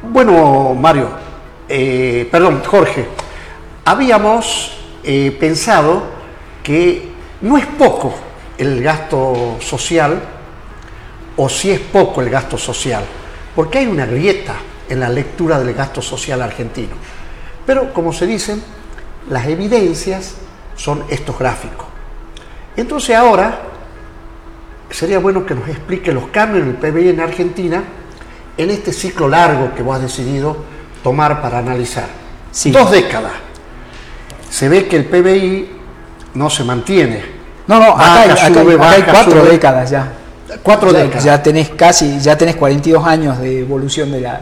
Bueno, 0.00 0.76
Mario, 0.76 1.08
eh, 1.68 2.28
perdón, 2.30 2.62
Jorge, 2.64 3.04
habíamos 3.84 4.78
eh, 5.02 5.36
pensado 5.40 6.04
que 6.62 7.08
no 7.40 7.58
es 7.58 7.66
poco 7.66 8.14
el 8.58 8.80
gasto 8.80 9.56
social, 9.60 10.22
o 11.36 11.48
si 11.48 11.72
es 11.72 11.80
poco 11.80 12.22
el 12.22 12.30
gasto 12.30 12.56
social, 12.56 13.02
porque 13.56 13.78
hay 13.78 13.86
una 13.88 14.06
grieta 14.06 14.54
en 14.88 15.00
la 15.00 15.08
lectura 15.08 15.58
del 15.58 15.74
gasto 15.74 16.00
social 16.00 16.42
argentino. 16.42 16.94
Pero, 17.66 17.92
como 17.92 18.12
se 18.12 18.26
dicen, 18.26 18.62
las 19.28 19.46
evidencias 19.48 20.36
son 20.76 21.02
estos 21.10 21.36
gráficos. 21.36 21.86
Entonces 22.76 23.16
ahora 23.16 23.62
sería 24.90 25.18
bueno 25.18 25.44
que 25.44 25.56
nos 25.56 25.68
explique 25.68 26.12
los 26.12 26.28
cambios 26.28 26.62
en 26.62 26.70
el 26.70 26.76
PBI 26.76 27.08
en 27.08 27.20
Argentina 27.20 27.82
en 28.58 28.70
este 28.70 28.92
ciclo 28.92 29.28
largo 29.28 29.74
que 29.74 29.82
vos 29.82 29.96
has 29.96 30.02
decidido 30.02 30.56
tomar 31.02 31.40
para 31.40 31.58
analizar. 31.58 32.08
Dos 32.66 32.90
décadas. 32.90 33.32
Se 34.50 34.68
ve 34.68 34.86
que 34.88 34.96
el 34.96 35.04
PBI 35.06 35.70
no 36.34 36.50
se 36.50 36.64
mantiene. 36.64 37.22
No, 37.68 37.78
no, 37.78 37.92
acá, 37.92 38.22
hay, 38.22 39.02
cuatro 39.02 39.44
décadas 39.44 39.90
ya. 39.90 40.12
Cuatro 40.62 40.92
décadas. 40.92 41.24
Ya 41.24 41.42
tenés 41.42 41.68
casi, 41.70 42.18
ya 42.18 42.36
tenés 42.36 42.56
42 42.56 43.06
años 43.06 43.38
de 43.38 43.60
evolución 43.60 44.10
de 44.10 44.22
la, 44.22 44.40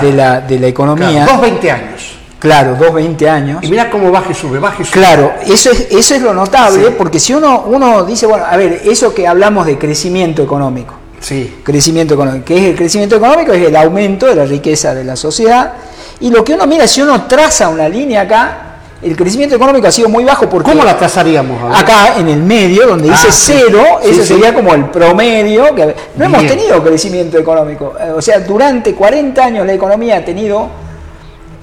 de 0.00 0.12
la, 0.12 0.40
de 0.40 0.58
la 0.58 0.66
economía. 0.68 1.26
dos 1.26 1.40
20 1.40 1.70
años. 1.70 2.18
Claro, 2.38 2.76
dos 2.76 2.92
20 2.94 3.28
años. 3.28 3.62
Y 3.62 3.68
mira 3.68 3.90
cómo 3.90 4.10
baja 4.10 4.30
y 4.30 4.34
sube, 4.34 4.58
baja 4.58 4.82
y 4.82 4.84
sube. 4.84 4.92
Claro, 4.92 5.32
eso 5.46 5.70
es, 5.70 5.88
eso 5.90 6.14
es 6.14 6.22
lo 6.22 6.32
notable, 6.32 6.90
porque 6.92 7.20
si 7.20 7.34
uno, 7.34 7.64
uno 7.66 8.04
dice, 8.04 8.26
bueno, 8.26 8.44
a 8.44 8.56
ver, 8.56 8.80
eso 8.84 9.14
que 9.14 9.28
hablamos 9.28 9.66
de 9.66 9.78
crecimiento 9.78 10.42
económico, 10.42 10.94
Sí. 11.22 11.60
Crecimiento 11.62 12.14
económico. 12.14 12.44
¿Qué 12.44 12.56
es 12.56 12.70
el 12.70 12.76
crecimiento 12.76 13.16
económico? 13.16 13.52
Es 13.52 13.66
el 13.66 13.76
aumento 13.76 14.26
de 14.26 14.34
la 14.34 14.44
riqueza 14.44 14.94
de 14.94 15.04
la 15.04 15.16
sociedad. 15.16 15.72
Y 16.20 16.30
lo 16.30 16.44
que 16.44 16.54
uno 16.54 16.66
mira, 16.66 16.86
si 16.86 17.00
uno 17.00 17.26
traza 17.26 17.68
una 17.68 17.88
línea 17.88 18.22
acá, 18.22 18.58
el 19.00 19.16
crecimiento 19.16 19.56
económico 19.56 19.86
ha 19.86 19.92
sido 19.92 20.08
muy 20.08 20.24
bajo 20.24 20.48
porque... 20.48 20.70
¿Cómo 20.70 20.84
la 20.84 20.96
trazaríamos? 20.96 21.76
Acá 21.76 22.16
en 22.18 22.28
el 22.28 22.42
medio, 22.42 22.86
donde 22.86 23.08
dice 23.08 23.28
ah, 23.28 23.32
cero, 23.32 24.00
ese 24.02 24.24
sería 24.24 24.52
como 24.52 24.74
el 24.74 24.86
promedio. 24.86 25.74
Que, 25.74 25.94
no 26.16 26.24
hemos 26.24 26.46
tenido 26.46 26.82
crecimiento 26.82 27.38
económico. 27.38 27.94
Eh, 28.00 28.10
o 28.10 28.22
sea, 28.22 28.40
durante 28.40 28.94
40 28.94 29.44
años 29.44 29.66
la 29.66 29.72
economía 29.72 30.18
ha 30.18 30.24
tenido 30.24 30.68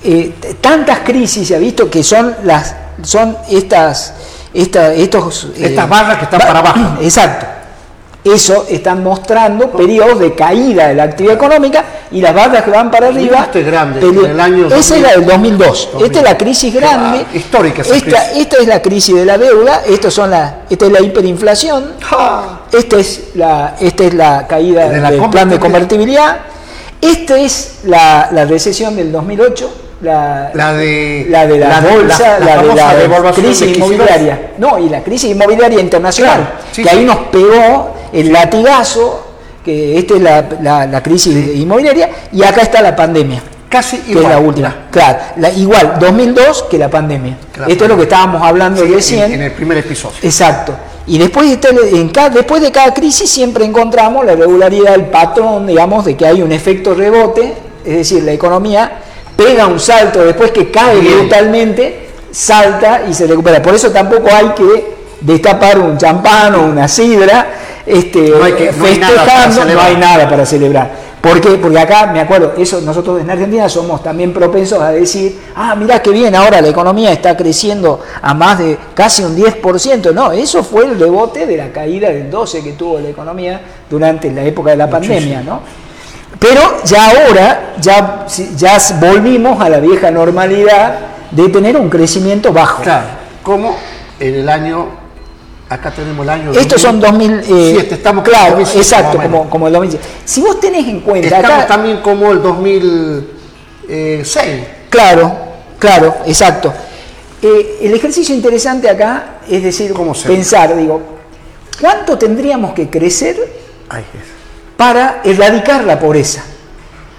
eh, 0.03 0.33
tantas 0.59 0.99
crisis, 0.99 1.47
se 1.47 1.55
ha 1.55 1.59
visto 1.59 1.89
que 1.89 2.03
son 2.03 2.35
las 2.43 2.75
son 3.01 3.37
estas, 3.49 4.13
estas 4.53 4.97
estos... 4.97 5.47
Estas 5.55 5.85
eh, 5.85 5.89
barras 5.89 6.17
que 6.17 6.23
están 6.25 6.41
para 6.41 6.59
abajo. 6.59 6.97
Exacto 7.01 7.48
eso 8.23 8.65
están 8.69 9.01
mostrando 9.01 9.71
periodos 9.71 10.19
de 10.19 10.35
caída 10.35 10.89
de 10.89 10.95
la 10.95 11.03
actividad 11.03 11.35
económica 11.35 11.85
y 12.11 12.21
las 12.21 12.33
barras 12.33 12.63
que 12.63 12.71
van 12.71 12.91
para 12.91 13.07
arriba. 13.07 13.43
Este 13.43 13.61
es 13.61 13.65
grande, 13.65 13.99
el 14.07 14.39
año 14.39 14.67
Esa 14.67 14.97
es 14.97 15.01
la 15.01 15.11
del 15.11 15.25
2002. 15.25 15.89
Esta 16.03 16.19
es 16.19 16.23
la 16.23 16.37
crisis 16.37 16.73
grande. 16.73 17.25
histórica. 17.33 17.81
Esta, 17.81 18.31
esta 18.33 18.57
es 18.57 18.67
la 18.67 18.81
crisis 18.81 19.15
de 19.15 19.25
la 19.25 19.37
deuda. 19.37 19.83
Estos 19.87 20.13
son 20.13 20.31
la, 20.31 20.63
esta 20.69 20.85
es 20.85 20.91
la 20.91 21.01
hiperinflación. 21.01 21.93
Esta 22.71 22.99
es 22.99 23.29
la, 23.35 23.75
esta 23.79 24.03
es 24.03 24.13
la 24.13 24.47
caída 24.47 24.89
del 24.89 25.29
plan 25.29 25.49
de 25.49 25.59
convertibilidad. 25.59 26.39
Esta 27.01 27.39
es 27.39 27.79
la, 27.85 28.29
la 28.33 28.43
recesión 28.43 28.97
del 28.97 29.11
2008 29.13 29.88
la, 30.01 30.51
de 30.73 31.25
la 31.29 31.45
de 31.45 31.57
la, 31.57 31.81
bolsa, 31.81 32.39
la, 32.39 32.61
de 32.95 33.07
la 33.07 33.31
crisis 33.33 33.75
inmobiliaria. 33.75 34.51
No, 34.57 34.79
y 34.79 34.89
la 34.89 35.01
crisis 35.01 35.31
inmobiliaria 35.31 35.79
internacional, 35.79 36.53
que 36.73 36.89
ahí 36.89 37.03
nos 37.03 37.17
pegó 37.27 37.95
el 38.13 38.31
latigazo, 38.31 39.27
que 39.63 39.97
esta 39.97 40.15
es 40.15 40.21
la, 40.21 41.03
crisis 41.03 41.55
inmobiliaria, 41.55 42.09
y 42.31 42.43
acá 42.43 42.61
está 42.61 42.81
la 42.81 42.95
pandemia. 42.95 43.41
Casi 43.67 43.99
que 43.99 44.13
es 44.13 44.27
la 44.27 44.39
última. 44.39 44.87
Claro, 44.89 45.19
igual, 45.55 45.97
2002 45.99 46.63
que 46.71 46.77
la 46.79 46.89
pandemia. 46.89 47.37
Esto 47.67 47.83
es 47.83 47.89
lo 47.89 47.97
que 47.97 48.03
estábamos 48.03 48.41
hablando 48.41 48.83
recién. 48.83 49.25
En, 49.25 49.33
en, 49.33 49.41
el 49.43 49.51
primer 49.51 49.77
episodio. 49.77 50.17
Exacto. 50.23 50.73
Y 51.05 51.17
después 51.17 51.61
de, 51.61 51.99
en 51.99 52.09
cada, 52.09 52.29
después 52.29 52.61
de 52.61 52.71
cada 52.71 52.93
crisis 52.93 53.29
siempre 53.29 53.65
encontramos 53.65 54.25
la 54.25 54.35
regularidad, 54.35 54.95
el 54.95 55.05
patrón, 55.05 55.67
digamos, 55.67 56.05
de 56.05 56.15
que 56.15 56.25
hay 56.25 56.41
un 56.41 56.51
efecto 56.51 56.95
rebote, 56.95 57.53
es 57.83 57.97
decir, 57.97 58.23
la 58.23 58.31
economía 58.31 58.91
pega 59.39 59.67
un 59.67 59.79
salto 59.79 60.25
después 60.25 60.51
que 60.51 60.69
cae 60.69 60.99
brutalmente, 60.99 62.09
salta 62.29 63.03
y 63.09 63.13
se 63.13 63.25
recupera. 63.25 63.61
Por 63.61 63.73
eso 63.73 63.89
tampoco 63.89 64.27
hay 64.29 64.49
que 64.49 64.99
destapar 65.21 65.79
un 65.79 65.97
champán 65.97 66.55
o 66.55 66.65
una 66.65 66.89
sidra 66.89 67.47
este, 67.85 68.29
no 68.29 68.43
hay 68.43 68.53
que, 68.53 68.73
festejando, 68.73 69.65
no 69.65 69.81
hay, 69.81 69.95
nada 69.95 70.29
para 70.29 70.45
celebrar. 70.45 71.09
¿Por 71.21 71.39
qué? 71.39 71.51
Porque 71.51 71.79
acá, 71.79 72.07
me 72.07 72.19
acuerdo, 72.19 72.53
eso 72.57 72.81
nosotros 72.81 73.21
en 73.21 73.29
Argentina 73.29 73.67
somos 73.69 74.03
también 74.03 74.33
propensos 74.33 74.81
a 74.81 74.91
decir, 74.91 75.39
ah, 75.55 75.73
mirá 75.75 76.01
qué 76.01 76.11
bien, 76.11 76.35
ahora 76.35 76.61
la 76.61 76.67
economía 76.67 77.11
está 77.11 77.35
creciendo 77.35 78.01
a 78.21 78.33
más 78.33 78.59
de 78.59 78.77
casi 78.93 79.23
un 79.23 79.35
10%. 79.35 80.13
No, 80.13 80.31
eso 80.33 80.63
fue 80.63 80.85
el 80.85 80.99
rebote 80.99 81.45
de 81.45 81.57
la 81.57 81.71
caída 81.71 82.09
del 82.09 82.29
12 82.29 82.61
que 82.61 82.73
tuvo 82.73 82.99
la 82.99 83.09
economía 83.09 83.61
durante 83.89 84.31
la 84.31 84.43
época 84.43 84.71
de 84.71 84.77
la 84.77 84.89
pandemia, 84.89 85.41
¿no? 85.41 85.61
Pero 86.39 86.83
ya 86.85 87.09
ahora, 87.09 87.73
ya, 87.81 88.25
ya 88.55 88.77
volvimos 88.99 89.61
a 89.61 89.69
la 89.69 89.79
vieja 89.79 90.09
normalidad 90.09 90.99
de 91.31 91.49
tener 91.49 91.75
un 91.75 91.89
crecimiento 91.89 92.53
bajo. 92.53 92.81
Claro, 92.81 93.07
como 93.43 93.75
en 94.19 94.35
el 94.35 94.47
año, 94.47 94.87
acá 95.67 95.91
tenemos 95.91 96.23
el 96.23 96.29
año... 96.29 96.51
Estos 96.51 96.81
son 96.81 97.01
2007, 97.01 97.53
eh, 97.53 97.87
estamos 97.91 98.23
claro, 98.23 98.57
exacto, 98.59 99.17
como, 99.17 99.49
como 99.49 99.67
el 99.67 99.73
2007. 99.73 100.07
Si 100.23 100.39
vos 100.41 100.61
tenés 100.61 100.87
en 100.87 101.01
cuenta... 101.01 101.37
Estamos 101.37 101.67
también 101.67 101.99
como 102.01 102.31
el 102.31 102.41
2006. 102.41 104.63
Claro, 104.89 105.35
claro, 105.77 106.15
exacto. 106.25 106.73
Eh, 107.41 107.79
el 107.81 107.93
ejercicio 107.93 108.33
interesante 108.33 108.89
acá 108.89 109.39
es 109.49 109.63
decir, 109.63 109.93
¿Cómo 109.93 110.13
pensar, 110.13 110.75
digo, 110.75 111.01
¿cuánto 111.79 112.17
tendríamos 112.17 112.73
que 112.73 112.89
crecer? 112.89 113.37
Ay, 113.89 114.03
para 114.79 115.19
erradicar 115.25 115.83
la 115.83 115.99
pobreza, 115.99 116.41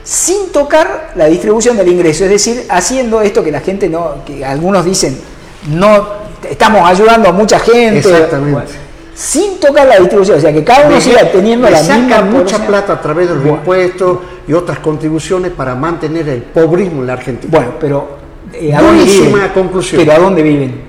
sin 0.03 0.51
tocar 0.51 1.13
la 1.15 1.27
distribución 1.27 1.77
del 1.77 1.89
ingreso, 1.89 2.25
es 2.25 2.31
decir, 2.31 2.65
haciendo 2.71 3.21
esto 3.21 3.45
que 3.45 3.53
la 3.53 3.61
gente 3.61 3.87
no, 3.87 4.25
que 4.25 4.43
algunos 4.43 4.83
dicen, 4.83 5.21
no 5.69 6.07
estamos 6.49 6.89
ayudando 6.89 7.29
a 7.29 7.33
mucha 7.33 7.59
gente. 7.59 7.99
Exactamente. 7.99 8.73
sin 9.15 9.61
tocar 9.61 9.87
la 9.87 9.99
distribución, 9.99 10.39
o 10.39 10.41
sea, 10.41 10.55
que 10.55 10.65
cada 10.65 10.89
uno 10.89 10.99
siga 11.03 11.31
teniendo 11.31 11.69
la 11.69 11.83
misma 11.83 12.23
mucha 12.23 12.67
plata 12.67 12.95
a 12.95 13.03
través 13.03 13.29
de 13.29 13.35
los 13.35 13.45
impuestos 13.45 14.21
y 14.49 14.55
otras 14.55 14.79
contribuciones 14.79 15.53
para 15.53 15.75
mantener 15.75 16.31
el 16.31 16.41
pobrismo 16.45 17.03
en 17.03 17.09
la 17.09 17.13
Argentina. 17.13 17.59
Bueno, 17.59 17.75
pero 17.79 18.09
eh, 18.55 18.75
¿a 18.75 18.81
dónde 18.81 19.05
viven? 19.05 19.49
conclusión. 19.53 20.01
¿Pero 20.03 20.17
a 20.17 20.19
dónde 20.19 20.43
viven? 20.43 20.81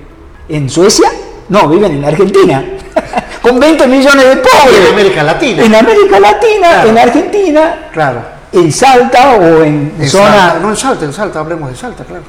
¿En 0.48 0.70
Suecia? 0.70 1.10
No, 1.50 1.68
viven 1.68 1.98
en 1.98 2.04
Argentina 2.06 2.64
con 3.42 3.58
20 3.58 3.86
millones 3.88 4.28
de 4.28 4.36
pobres. 4.36 4.80
En 4.80 4.92
América 4.92 5.22
Latina. 5.22 5.64
En 5.64 5.74
América 5.74 6.20
Latina, 6.20 6.84
en 6.84 6.98
Argentina. 6.98 7.88
Claro. 7.92 8.22
En 8.52 8.70
Salta 8.70 9.36
o 9.36 9.64
en, 9.64 9.92
zona. 10.06 10.58
No 10.62 10.70
en 10.70 10.76
Salta, 10.76 11.04
en 11.04 11.12
Salta, 11.12 11.40
hablemos 11.40 11.70
de 11.70 11.76
Salta, 11.76 12.04
claro. 12.04 12.22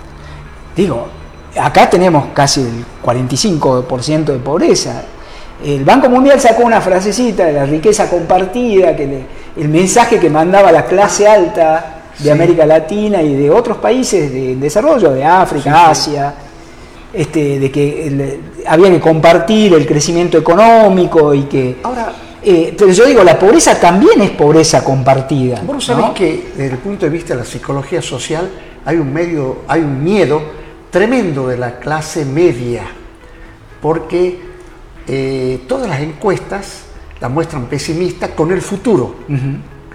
Digo, 0.76 1.08
acá 1.60 1.90
tenemos 1.90 2.28
casi 2.34 2.62
el 2.62 2.86
45% 3.04 4.26
de 4.26 4.40
pobreza. 4.40 5.04
El 5.64 5.86
Banco 5.86 6.10
Mundial 6.10 6.42
sacó 6.42 6.64
una 6.64 6.82
frasecita 6.82 7.46
de 7.46 7.54
la 7.54 7.66
riqueza 7.66 8.10
compartida, 8.10 8.96
que 8.96 9.26
el 9.56 9.70
mensaje 9.70 10.20
que 10.20 10.30
mandaba 10.30 10.72
la 10.72 10.86
clase 10.86 11.28
alta 11.28 12.02
de 12.18 12.32
América 12.32 12.66
Latina 12.66 13.22
y 13.22 13.36
de 13.36 13.50
otros 13.50 13.78
países 13.78 14.32
de 14.32 14.56
desarrollo, 14.56 15.12
de 15.12 15.24
África, 15.24 15.90
Asia, 15.90 16.34
este, 17.14 17.60
de 17.60 17.72
que 17.72 18.40
había 18.66 18.90
que 18.90 19.00
compartir 19.00 19.74
el 19.74 19.86
crecimiento 19.86 20.38
económico 20.38 21.34
y 21.34 21.44
que... 21.44 21.78
Ahora, 21.84 22.12
eh, 22.42 22.76
pero 22.78 22.92
yo 22.92 23.06
digo, 23.06 23.24
la 23.24 23.40
pobreza 23.40 23.80
también 23.80 24.22
es 24.22 24.32
pobreza 24.32 24.84
compartida. 24.84 25.62
Vos 25.66 25.86
sabés 25.86 26.10
que 26.12 26.52
desde 26.58 26.74
el 26.74 26.80
punto 26.80 27.06
de 27.06 27.12
vista 27.12 27.34
de 27.36 27.42
la 27.42 27.46
psicología 27.46 28.02
social 28.02 28.50
hay 28.84 28.98
un, 28.98 29.14
medio, 29.14 29.60
hay 29.68 29.82
un 29.82 30.04
miedo 30.04 30.42
tremendo 30.90 31.48
de 31.48 31.58
la 31.58 31.80
clase 31.80 32.26
media, 32.26 32.84
porque 33.82 34.40
eh, 35.08 35.62
todas 35.68 35.88
las 35.88 36.02
encuestas 36.02 36.84
la 37.22 37.30
muestran 37.30 37.68
pesimista 37.68 38.36
con 38.36 38.52
el 38.52 38.62
futuro. 38.62 39.16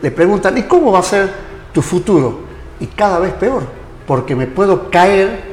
Le 0.00 0.10
preguntan, 0.10 0.56
¿y 0.56 0.62
cómo 0.62 0.92
va 0.92 1.00
a 1.00 1.02
ser 1.02 1.30
tu 1.72 1.82
futuro? 1.82 2.40
Y 2.80 2.86
cada 2.86 3.18
vez 3.18 3.34
peor, 3.34 3.64
porque 4.06 4.34
me 4.34 4.46
puedo 4.46 4.88
caer 4.90 5.47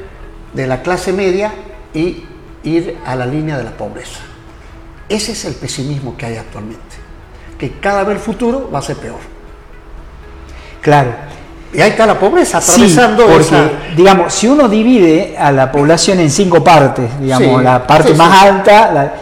de 0.55 0.67
la 0.67 0.81
clase 0.81 1.13
media 1.13 1.53
y 1.93 2.23
ir 2.63 2.97
a 3.05 3.15
la 3.15 3.25
línea 3.25 3.57
de 3.57 3.63
la 3.63 3.71
pobreza. 3.71 4.19
Ese 5.07 5.33
es 5.33 5.45
el 5.45 5.53
pesimismo 5.53 6.17
que 6.17 6.25
hay 6.25 6.37
actualmente, 6.37 6.95
que 7.59 7.73
cada 7.79 8.03
vez 8.03 8.17
el 8.17 8.21
futuro 8.21 8.69
va 8.73 8.79
a 8.79 8.81
ser 8.81 8.95
peor. 8.97 9.19
Claro. 10.81 11.11
Y 11.73 11.81
ahí 11.81 11.91
está 11.91 12.05
la 12.05 12.17
pobreza 12.17 12.59
atravesando 12.59 13.27
porque, 13.27 13.71
digamos, 13.97 14.33
si 14.33 14.47
uno 14.47 14.69
divide 14.69 15.35
a 15.37 15.51
la 15.51 15.71
población 15.71 16.19
en 16.19 16.31
cinco 16.31 16.63
partes, 16.63 17.19
digamos, 17.19 17.61
la 17.61 17.85
parte 17.85 18.13
más 18.13 18.43
alta, 18.43 18.91
la, 18.91 19.13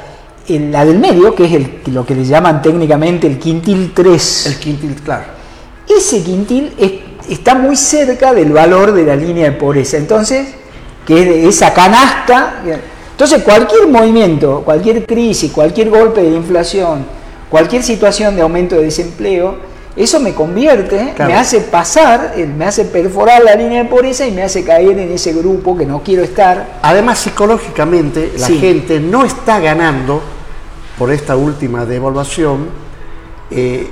la, 0.48 0.86
del 0.86 1.00
medio, 1.00 1.34
que 1.34 1.46
es 1.46 1.54
el, 1.54 1.82
lo 1.88 2.06
que 2.06 2.14
le 2.14 2.24
llaman 2.26 2.62
técnicamente 2.62 3.26
el 3.26 3.40
quintil 3.40 3.92
3. 3.94 4.46
El 4.46 4.60
quintil, 4.60 4.96
claro. 5.02 5.24
Ese 5.90 6.22
quintil 6.22 6.74
es 6.78 6.92
está 7.30 7.56
muy 7.56 7.76
cerca 7.76 8.34
del 8.34 8.52
valor 8.52 8.92
de 8.94 9.04
la 9.04 9.16
línea 9.16 9.46
de 9.46 9.52
pobreza. 9.54 9.98
Entonces, 9.98 10.48
que 11.06 11.48
es 11.48 11.56
esa 11.56 11.74
canasta. 11.74 12.62
Entonces, 13.12 13.44
cualquier 13.44 13.88
movimiento, 13.88 14.62
cualquier 14.66 15.06
crisis, 15.06 15.52
cualquier 15.52 15.90
golpe 15.90 16.22
de 16.22 16.30
inflación, 16.30 17.06
cualquier 17.50 17.84
situación 17.84 18.36
de 18.36 18.42
aumento 18.42 18.76
de 18.76 18.86
desempleo, 18.86 19.74
eso 19.96 20.20
me 20.20 20.34
convierte, 20.34 21.14
me 21.20 21.36
hace 21.36 21.62
pasar, 21.62 22.34
eh, 22.36 22.48
me 22.48 22.66
hace 22.66 22.86
perforar 22.86 23.44
la 23.44 23.54
línea 23.54 23.84
de 23.84 23.90
pobreza 23.90 24.26
y 24.26 24.32
me 24.32 24.42
hace 24.42 24.64
caer 24.64 24.98
en 24.98 25.12
ese 25.12 25.34
grupo 25.34 25.78
que 25.78 25.86
no 25.86 26.02
quiero 26.02 26.24
estar. 26.24 26.80
Además, 26.82 27.20
psicológicamente, 27.20 28.34
la 28.40 28.48
gente 28.48 29.00
no 29.00 29.24
está 29.24 29.60
ganando 29.60 30.20
por 30.98 31.12
esta 31.12 31.36
última 31.36 31.86
devaluación 31.86 32.70
eh, 33.52 33.88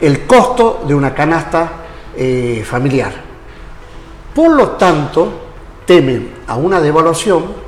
el 0.00 0.26
costo 0.26 0.84
de 0.86 0.94
una 0.94 1.14
canasta 1.14 1.72
eh, 2.16 2.62
familiar. 2.66 3.12
Por 4.34 4.50
lo 4.50 4.72
tanto, 4.72 5.43
temen 5.86 6.30
a 6.46 6.56
una 6.56 6.80
devaluación. 6.80 7.64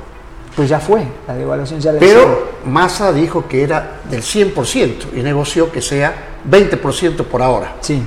Pues 0.55 0.69
ya 0.69 0.79
fue, 0.79 1.05
la 1.27 1.35
devaluación 1.35 1.79
ya 1.79 1.91
la 1.91 1.99
Pero 1.99 2.53
Massa 2.65 3.13
dijo 3.13 3.47
que 3.47 3.61
era 3.61 3.99
del 4.09 4.23
100% 4.23 5.13
y 5.15 5.21
negoció 5.21 5.71
que 5.71 5.83
sea 5.83 6.39
20% 6.49 7.25
por 7.25 7.43
ahora. 7.43 7.75
Sí. 7.81 8.01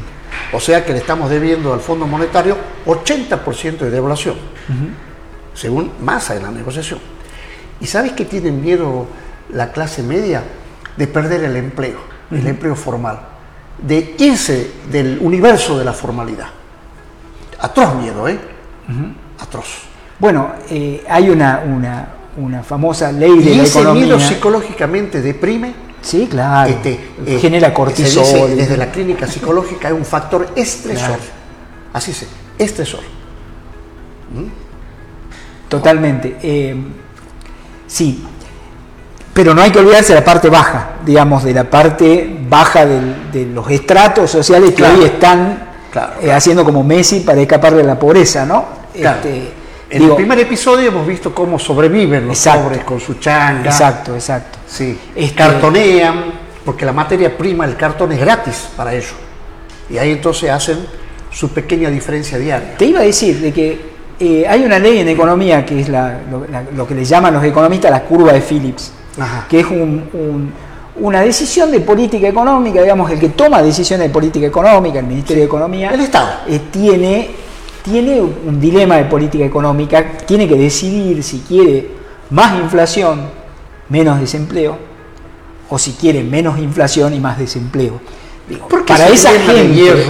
O 0.52 0.58
sea 0.58 0.84
que 0.84 0.92
le 0.92 0.98
estamos 0.98 1.30
debiendo 1.30 1.72
al 1.72 1.80
Fondo 1.80 2.06
Monetario 2.08 2.56
80% 2.86 3.78
de 3.78 3.90
devaluación, 3.90 4.34
según 5.54 5.92
Massa 6.00 6.34
en 6.34 6.42
la 6.42 6.50
negociación. 6.50 6.98
¿Y 7.80 7.86
sabes 7.86 8.12
que 8.12 8.24
tienen 8.24 8.60
miedo 8.60 9.06
la 9.50 9.70
clase 9.70 10.02
media? 10.02 10.42
De 10.96 11.06
perder 11.06 11.44
el 11.44 11.56
empleo, 11.56 11.98
el 12.30 12.46
empleo 12.46 12.74
formal, 12.74 13.20
de 13.80 14.16
irse 14.18 14.72
del 14.90 15.18
universo 15.20 15.78
de 15.78 15.84
la 15.84 15.92
formalidad. 15.92 16.48
Atroz 17.60 17.94
miedo, 17.94 18.26
¿eh? 18.28 18.38
Atroz. 19.38 19.89
Bueno, 20.20 20.52
eh, 20.68 21.02
hay 21.08 21.30
una, 21.30 21.62
una, 22.36 22.62
famosa 22.62 23.10
ley 23.10 23.38
de 23.38 23.50
y 23.52 23.54
la 23.56 23.62
ese 23.62 23.82
miedo 23.86 24.20
psicológicamente 24.20 25.22
deprime. 25.22 25.72
Sí, 26.02 26.28
claro. 26.30 26.70
Este, 26.70 27.00
eh, 27.26 27.38
Genera 27.40 27.72
cortisol. 27.72 28.54
desde 28.54 28.76
la 28.76 28.90
clínica 28.90 29.26
psicológica 29.26 29.88
es 29.88 29.94
un 29.94 30.04
factor 30.04 30.48
estresor. 30.54 31.18
Así 31.92 32.12
se, 32.12 32.26
estresor. 32.58 33.00
¿Mm? 34.34 35.68
Totalmente. 35.68 36.36
Eh, 36.42 36.76
sí, 37.86 38.24
pero 39.32 39.54
no 39.54 39.62
hay 39.62 39.70
que 39.70 39.78
olvidarse 39.78 40.12
de 40.12 40.20
la 40.20 40.24
parte 40.24 40.50
baja, 40.50 40.96
digamos, 41.04 41.44
de 41.44 41.54
la 41.54 41.64
parte 41.64 42.38
baja 42.48 42.84
de 42.84 43.46
los 43.46 43.70
estratos 43.70 44.30
sociales 44.30 44.74
que 44.74 44.82
hoy 44.82 45.04
están 45.04 45.70
haciendo 46.30 46.64
como 46.64 46.84
Messi 46.84 47.20
para 47.20 47.40
escapar 47.40 47.74
de 47.74 47.84
la 47.84 47.98
pobreza, 47.98 48.44
¿no? 48.44 48.80
Este, 48.94 49.59
en 49.90 50.02
el 50.02 50.14
primer 50.14 50.38
episodio 50.38 50.88
hemos 50.88 51.06
visto 51.06 51.34
cómo 51.34 51.58
sobreviven 51.58 52.26
los 52.28 52.38
pobres 52.38 52.84
con 52.84 53.00
su 53.00 53.14
changa. 53.14 53.70
Exacto, 53.70 54.14
exacto. 54.14 54.58
Sí. 54.66 54.96
Este, 55.14 55.34
Cartonean, 55.34 56.32
porque 56.64 56.84
la 56.84 56.92
materia 56.92 57.36
prima, 57.36 57.64
el 57.64 57.76
cartón 57.76 58.12
es 58.12 58.20
gratis 58.20 58.68
para 58.76 58.94
ellos. 58.94 59.14
Y 59.90 59.98
ahí 59.98 60.12
entonces 60.12 60.48
hacen 60.50 60.78
su 61.32 61.48
pequeña 61.50 61.90
diferencia 61.90 62.38
diaria. 62.38 62.76
Te 62.76 62.86
iba 62.86 63.00
a 63.00 63.02
decir 63.02 63.40
de 63.40 63.52
que 63.52 63.90
eh, 64.20 64.46
hay 64.48 64.64
una 64.64 64.78
ley 64.78 64.98
en 64.98 65.08
economía 65.08 65.64
que 65.66 65.80
es 65.80 65.88
lo, 65.88 66.86
que 66.86 66.94
le 66.94 67.04
llaman 67.04 67.34
los 67.34 67.44
economistas 67.44 67.90
la 67.90 68.02
curva 68.02 68.32
de 68.32 68.40
Phillips, 68.40 68.92
que 69.48 69.60
es 69.60 69.66
una 70.96 71.20
decisión 71.22 71.70
de 71.70 71.80
política 71.80 72.28
económica, 72.28 72.82
digamos, 72.82 73.10
el 73.10 73.18
que 73.18 73.30
toma 73.30 73.62
decisiones 73.62 74.06
de 74.08 74.12
política 74.12 74.46
económica, 74.46 74.98
el 74.98 75.06
Ministerio 75.06 75.42
de 75.42 75.46
Economía, 75.46 75.90
el 75.90 76.00
Estado, 76.00 76.40
eh, 76.48 76.60
tiene 76.70 77.30
tiene 77.82 78.20
un 78.20 78.60
dilema 78.60 78.96
de 78.96 79.04
política 79.04 79.44
económica, 79.44 80.18
tiene 80.26 80.48
que 80.48 80.56
decidir 80.56 81.22
si 81.22 81.40
quiere 81.40 81.88
más 82.30 82.58
inflación, 82.58 83.22
menos 83.88 84.20
desempleo, 84.20 84.76
o 85.68 85.78
si 85.78 85.92
quiere 85.92 86.22
menos 86.22 86.58
inflación 86.58 87.14
y 87.14 87.20
más 87.20 87.38
desempleo. 87.38 88.00
para 88.86 89.08
esa 89.08 89.30
gente, 89.30 90.04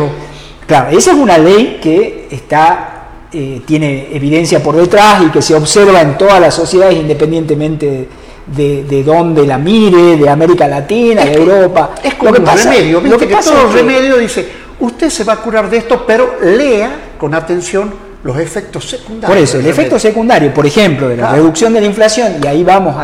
claro, 0.66 0.96
esa 0.96 1.12
es 1.12 1.16
una 1.16 1.38
ley 1.38 1.78
que 1.82 2.28
está, 2.30 3.08
eh, 3.32 3.60
tiene 3.66 4.08
evidencia 4.12 4.62
por 4.62 4.76
detrás 4.76 5.22
y 5.22 5.30
que 5.30 5.42
se 5.42 5.54
observa 5.54 6.00
en 6.00 6.16
todas 6.16 6.40
las 6.40 6.54
sociedades 6.54 6.96
independientemente 6.96 8.08
de, 8.46 8.84
de 8.84 9.04
dónde 9.04 9.46
la 9.46 9.58
mire, 9.58 10.16
de 10.16 10.28
América 10.28 10.66
Latina, 10.66 11.24
de 11.24 11.34
Europa. 11.34 11.94
Es 12.02 12.14
como 12.14 12.30
lo 12.30 12.36
que 12.36 12.50
un 12.50 12.56
remedio, 12.56 13.00
lo 13.00 13.18
que, 13.18 13.26
pasa 13.26 13.52
todo 13.52 13.72
remedio 13.72 14.16
dice, 14.16 14.48
usted 14.80 15.10
se 15.10 15.24
va 15.24 15.34
a 15.34 15.36
curar 15.36 15.70
de 15.70 15.78
esto, 15.78 16.04
pero 16.06 16.36
lea 16.42 17.12
con 17.18 17.34
atención 17.34 17.92
los 18.22 18.38
efectos 18.38 18.88
secundarios. 18.88 19.28
Por 19.28 19.38
eso, 19.38 19.58
el 19.58 19.66
efecto 19.66 19.98
secundario, 19.98 20.52
por 20.52 20.66
ejemplo, 20.66 21.08
de 21.08 21.16
la 21.16 21.32
reducción 21.32 21.72
de 21.72 21.80
la 21.80 21.86
inflación, 21.86 22.36
y 22.42 22.46
ahí 22.46 22.64
vamos 22.64 22.96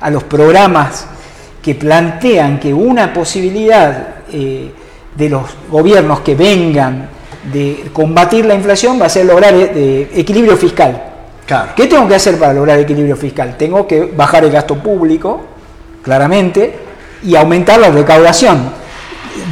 a 0.00 0.10
los 0.10 0.24
programas 0.24 1.06
que 1.62 1.74
plantean 1.74 2.58
que 2.58 2.72
una 2.72 3.12
posibilidad 3.12 4.08
eh, 4.32 4.70
de 5.14 5.28
los 5.28 5.42
gobiernos 5.68 6.20
que 6.20 6.34
vengan 6.34 7.08
de 7.52 7.90
combatir 7.92 8.44
la 8.44 8.54
inflación 8.54 9.00
va 9.00 9.06
a 9.06 9.08
ser 9.08 9.26
lograr 9.26 9.52
eh, 9.54 10.10
equilibrio 10.14 10.56
fiscal. 10.56 11.04
¿Qué 11.74 11.86
tengo 11.88 12.06
que 12.06 12.14
hacer 12.14 12.38
para 12.38 12.52
lograr 12.52 12.78
equilibrio 12.78 13.16
fiscal? 13.16 13.56
Tengo 13.56 13.86
que 13.86 14.04
bajar 14.04 14.44
el 14.44 14.52
gasto 14.52 14.76
público, 14.76 15.40
claramente, 16.02 16.78
y 17.24 17.34
aumentar 17.34 17.80
la 17.80 17.90
recaudación. 17.90 18.79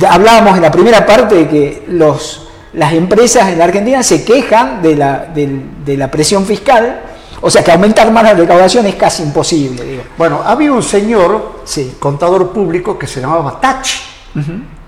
Hablábamos 0.08 0.56
en 0.56 0.62
la 0.62 0.70
primera 0.70 1.04
parte 1.06 1.34
de 1.34 1.48
que 1.48 1.84
los 1.88 2.48
las 2.72 2.92
empresas 2.92 3.48
en 3.48 3.58
la 3.58 3.64
Argentina 3.64 4.02
se 4.02 4.25
quejan 4.25 4.82
de 4.82 4.94
la, 4.96 5.26
de, 5.34 5.96
la 5.96 6.10
presión 6.10 6.44
fiscal, 6.44 7.00
o 7.40 7.50
sea 7.50 7.64
que 7.64 7.72
aumentar 7.72 8.10
más 8.12 8.25
la 8.25 8.34
recaudación 8.34 8.86
es 8.86 8.94
casi 8.94 9.22
imposible. 9.22 10.02
Bueno, 10.16 10.42
había 10.44 10.72
un 10.72 10.82
señor, 10.82 11.62
contador 11.98 12.52
público, 12.52 12.98
que 12.98 13.06
se 13.06 13.20
llamaba 13.20 13.60
Tach. 13.60 13.88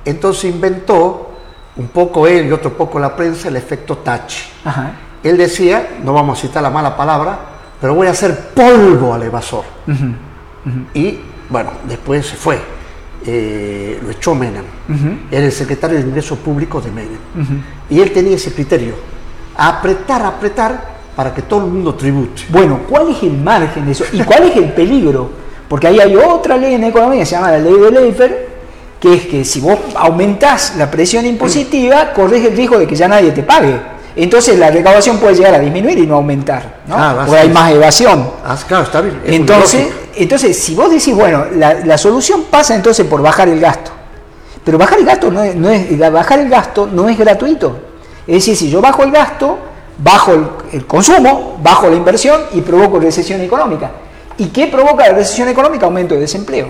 Entonces 0.04 0.44
inventó, 0.44 1.26
un 1.76 1.88
poco 1.88 2.26
él 2.26 2.46
y 2.46 2.52
otro 2.52 2.76
poco 2.76 2.98
la 2.98 3.16
prensa, 3.16 3.48
el 3.48 3.56
efecto 3.56 3.98
Tach. 3.98 4.32
Él 5.22 5.36
decía, 5.36 5.96
no 6.02 6.12
vamos 6.12 6.38
a 6.38 6.42
citar 6.42 6.62
la 6.62 6.70
mala 6.70 6.96
palabra, 6.96 7.38
pero 7.80 7.94
voy 7.94 8.06
a 8.06 8.10
hacer 8.10 8.50
polvo 8.54 9.14
al 9.14 9.22
evasor. 9.22 9.64
Y 10.94 11.18
bueno, 11.48 11.70
después 11.88 12.26
se 12.26 12.36
fue. 12.36 12.79
Eh, 13.26 14.00
lo 14.02 14.10
echó 14.10 14.34
Menem. 14.34 14.64
Era 15.30 15.46
el 15.46 15.52
secretario 15.52 15.98
de 15.98 16.04
Ingresos 16.04 16.38
Públicos 16.38 16.84
de 16.84 16.90
Menem. 16.90 17.18
Y 17.88 18.00
él 18.00 18.12
tenía 18.12 18.36
ese 18.36 18.52
criterio, 18.52 18.94
apretar, 19.56 20.22
apretar 20.22 21.00
para 21.14 21.34
que 21.34 21.42
todo 21.42 21.64
el 21.64 21.70
mundo 21.70 21.94
tribute. 21.94 22.42
Bueno, 22.48 22.80
¿cuál 22.88 23.10
es 23.10 23.22
el 23.22 23.36
margen 23.36 23.84
de 23.86 23.92
eso? 23.92 24.04
¿Y 24.12 24.22
cuál 24.22 24.44
es 24.44 24.56
el 24.56 24.72
peligro? 24.72 25.30
Porque 25.68 25.86
ahí 25.86 26.00
hay 26.00 26.16
otra 26.16 26.56
ley 26.56 26.74
en 26.74 26.84
economía, 26.84 27.24
se 27.24 27.32
llama 27.36 27.52
la 27.52 27.58
ley 27.58 27.74
de 27.74 27.90
Leifer, 27.90 28.48
que 28.98 29.14
es 29.14 29.26
que 29.26 29.44
si 29.44 29.60
vos 29.60 29.78
aumentás 29.94 30.74
la 30.76 30.90
presión 30.90 31.24
impositiva, 31.26 32.12
corres 32.12 32.44
el 32.44 32.56
riesgo 32.56 32.78
de 32.78 32.86
que 32.86 32.96
ya 32.96 33.06
nadie 33.06 33.30
te 33.32 33.42
pague. 33.42 33.78
Entonces 34.16 34.58
la 34.58 34.70
recaudación 34.70 35.18
puede 35.18 35.36
llegar 35.36 35.54
a 35.54 35.58
disminuir 35.58 35.98
y 35.98 36.06
no 36.06 36.16
aumentar, 36.16 36.80
¿no? 36.86 36.96
Ah, 36.96 37.22
Porque 37.24 37.40
hay 37.40 37.48
más 37.50 37.70
evasión. 37.72 38.30
Ah, 38.44 38.58
claro, 38.66 38.84
está 38.84 39.00
bien. 39.00 39.20
Entonces, 39.24 39.86
entonces, 40.16 40.58
si 40.58 40.74
vos 40.74 40.90
decís, 40.90 41.14
bueno, 41.14 41.46
la, 41.54 41.98
solución 41.98 42.44
pasa 42.50 42.74
entonces 42.74 43.06
por 43.06 43.22
bajar 43.22 43.48
el 43.48 43.60
gasto. 43.60 43.90
Pero 44.64 44.78
bajar 44.78 44.98
el 44.98 45.06
gasto 45.06 45.30
no 45.30 45.42
es, 45.42 46.12
bajar 46.12 46.38
el 46.38 46.48
gasto 46.48 46.86
no 46.86 47.08
es 47.08 47.18
gratuito. 47.18 47.78
Es 48.26 48.34
decir, 48.36 48.56
si 48.56 48.70
yo 48.70 48.80
bajo 48.80 49.02
el 49.02 49.10
gasto, 49.10 49.58
bajo 49.98 50.32
el, 50.72 50.86
consumo, 50.86 51.58
bajo 51.62 51.88
la 51.88 51.96
inversión 51.96 52.42
y 52.52 52.60
provoco 52.60 52.98
recesión 53.00 53.40
económica. 53.40 53.90
¿Y 54.38 54.46
qué 54.46 54.66
provoca 54.66 55.08
la 55.08 55.14
recesión 55.14 55.48
económica? 55.48 55.86
Aumento 55.86 56.14
de 56.14 56.20
desempleo. 56.20 56.68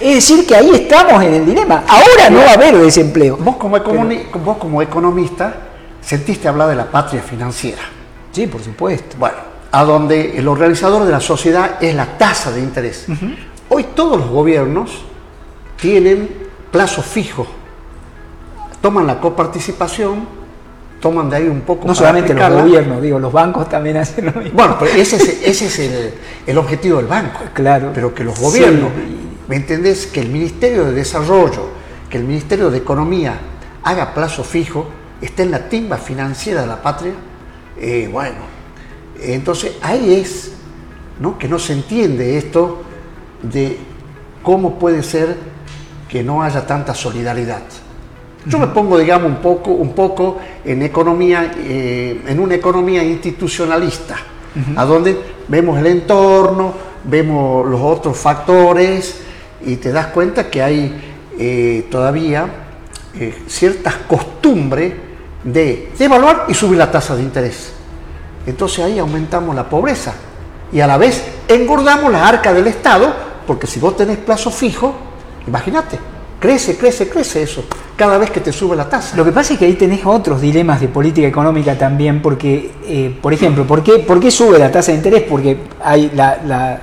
Es 0.00 0.14
decir, 0.14 0.46
que 0.46 0.54
ahí 0.54 0.70
estamos 0.74 1.22
en 1.24 1.34
el 1.34 1.46
dilema. 1.46 1.84
Ahora 1.88 2.30
no 2.30 2.38
va 2.38 2.50
a 2.50 2.54
haber 2.54 2.76
desempleo. 2.76 3.36
Vos 3.36 3.56
como, 3.56 3.78
vos 3.78 4.56
como 4.58 4.82
economista 4.82 5.54
sentiste 6.00 6.48
hablar 6.48 6.68
de 6.68 6.76
la 6.76 6.90
patria 6.90 7.20
financiera. 7.20 7.82
Sí, 8.30 8.46
por 8.46 8.62
supuesto. 8.62 9.16
Bueno, 9.18 9.47
a 9.70 9.84
donde 9.84 10.38
el 10.38 10.48
organizador 10.48 11.04
de 11.04 11.12
la 11.12 11.20
sociedad 11.20 11.82
es 11.82 11.94
la 11.94 12.18
tasa 12.18 12.50
de 12.52 12.60
interés. 12.60 13.06
Hoy 13.68 13.84
todos 13.94 14.18
los 14.18 14.28
gobiernos 14.28 15.04
tienen 15.80 16.28
plazo 16.70 17.02
fijo. 17.02 17.46
Toman 18.80 19.06
la 19.06 19.20
coparticipación, 19.20 20.26
toman 21.00 21.28
de 21.28 21.36
ahí 21.36 21.48
un 21.48 21.62
poco. 21.62 21.86
No 21.86 21.94
solamente 21.94 22.32
los 22.32 22.50
gobiernos, 22.50 23.02
digo, 23.02 23.18
los 23.18 23.32
bancos 23.32 23.68
también 23.68 23.96
hacen 23.98 24.26
lo 24.26 24.32
mismo. 24.32 24.52
Bueno, 24.54 24.76
pero 24.78 24.92
ese 24.92 25.16
es, 25.16 25.78
el, 26.46 26.58
objetivo 26.58 26.98
del 26.98 27.06
banco. 27.06 27.40
Claro. 27.52 27.90
Pero 27.94 28.14
que 28.14 28.24
los 28.24 28.38
gobiernos, 28.38 28.90
¿me 29.48 29.56
entendés? 29.56 30.06
Que 30.06 30.20
el 30.20 30.28
Ministerio 30.28 30.84
de 30.86 30.92
Desarrollo, 30.92 31.68
que 32.08 32.16
el 32.16 32.24
Ministerio 32.24 32.70
de 32.70 32.78
Economía 32.78 33.38
haga 33.84 34.14
plazo 34.14 34.44
fijo, 34.44 34.86
está 35.20 35.42
en 35.42 35.50
la 35.50 35.68
timba 35.68 35.98
financiera 35.98 36.62
de 36.62 36.66
la 36.66 36.80
patria, 36.80 37.12
eh, 37.80 38.08
bueno, 38.10 38.57
entonces 39.20 39.72
ahí 39.82 40.14
es 40.14 40.52
¿no? 41.20 41.38
que 41.38 41.48
no 41.48 41.58
se 41.58 41.72
entiende 41.72 42.38
esto 42.38 42.82
de 43.42 43.78
cómo 44.42 44.78
puede 44.78 45.02
ser 45.02 45.36
que 46.08 46.22
no 46.22 46.42
haya 46.42 46.66
tanta 46.66 46.94
solidaridad. 46.94 47.62
Yo 48.46 48.58
me 48.58 48.68
pongo, 48.68 48.98
digamos, 48.98 49.28
un 49.28 49.36
poco, 49.38 49.72
un 49.72 49.92
poco 49.92 50.38
en 50.64 50.82
economía, 50.82 51.52
eh, 51.58 52.22
en 52.26 52.40
una 52.40 52.54
economía 52.54 53.02
institucionalista, 53.04 54.16
a 54.74 54.84
donde 54.84 55.16
vemos 55.46 55.78
el 55.78 55.86
entorno, 55.86 56.72
vemos 57.04 57.66
los 57.66 57.80
otros 57.80 58.16
factores 58.16 59.20
y 59.64 59.76
te 59.76 59.92
das 59.92 60.06
cuenta 60.08 60.50
que 60.50 60.62
hay 60.62 60.94
eh, 61.38 61.86
todavía 61.90 62.48
eh, 63.14 63.42
ciertas 63.46 63.94
costumbres 64.08 64.94
de 65.44 65.90
devaluar 65.98 66.46
y 66.48 66.54
subir 66.54 66.78
la 66.78 66.90
tasa 66.90 67.14
de 67.16 67.22
interés. 67.22 67.77
Entonces 68.46 68.84
ahí 68.84 68.98
aumentamos 68.98 69.54
la 69.54 69.68
pobreza 69.68 70.14
y 70.72 70.80
a 70.80 70.86
la 70.86 70.98
vez 70.98 71.24
engordamos 71.48 72.12
la 72.12 72.26
arca 72.26 72.52
del 72.52 72.66
Estado, 72.66 73.12
porque 73.46 73.66
si 73.66 73.80
vos 73.80 73.96
tenés 73.96 74.18
plazo 74.18 74.50
fijo, 74.50 74.94
imagínate, 75.46 75.98
crece, 76.38 76.76
crece, 76.76 77.08
crece 77.08 77.42
eso, 77.42 77.64
cada 77.96 78.18
vez 78.18 78.30
que 78.30 78.40
te 78.40 78.52
sube 78.52 78.76
la 78.76 78.88
tasa. 78.88 79.16
Lo 79.16 79.24
que 79.24 79.32
pasa 79.32 79.54
es 79.54 79.58
que 79.58 79.64
ahí 79.64 79.74
tenés 79.74 80.04
otros 80.04 80.40
dilemas 80.40 80.80
de 80.80 80.88
política 80.88 81.26
económica 81.26 81.76
también, 81.76 82.22
porque, 82.22 82.72
eh, 82.86 83.18
por 83.20 83.32
ejemplo, 83.32 83.66
¿por 83.66 83.82
qué, 83.82 83.98
¿por 84.00 84.20
qué, 84.20 84.30
sube 84.30 84.58
la 84.58 84.70
tasa 84.70 84.92
de 84.92 84.98
interés? 84.98 85.22
Porque 85.28 85.58
hay 85.82 86.10
la, 86.14 86.80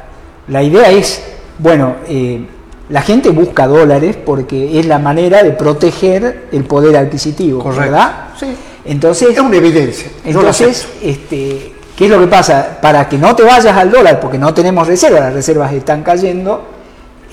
la, 0.48 0.64
idea 0.64 0.90
es, 0.90 1.24
bueno, 1.60 1.96
eh, 2.08 2.46
la 2.90 3.02
gente 3.02 3.30
busca 3.30 3.68
dólares 3.68 4.18
porque 4.24 4.80
es 4.80 4.86
la 4.86 5.00
manera 5.00 5.42
de 5.42 5.52
proteger 5.52 6.48
el 6.52 6.64
poder 6.66 6.98
adquisitivo, 6.98 7.64
¿verdad? 7.64 8.30
Sí. 8.40 8.48
Entonces, 8.86 9.30
es 9.30 9.40
una 9.40 9.58
evidencia. 9.58 10.08
Entonces, 10.24 10.88
este, 11.02 11.74
¿qué 11.96 12.06
es 12.06 12.12
lo 12.12 12.20
que 12.20 12.28
pasa? 12.28 12.78
Para 12.82 13.10
que 13.10 13.18
no 13.18 13.36
te 13.36 13.44
vayas 13.44 13.76
al 13.76 13.92
dólar, 13.92 14.20
porque 14.20 14.38
no 14.38 14.54
tenemos 14.54 14.88
reservas, 14.88 15.22
las 15.22 15.34
reservas 15.34 15.74
están 15.74 16.04
cayendo, 16.04 16.64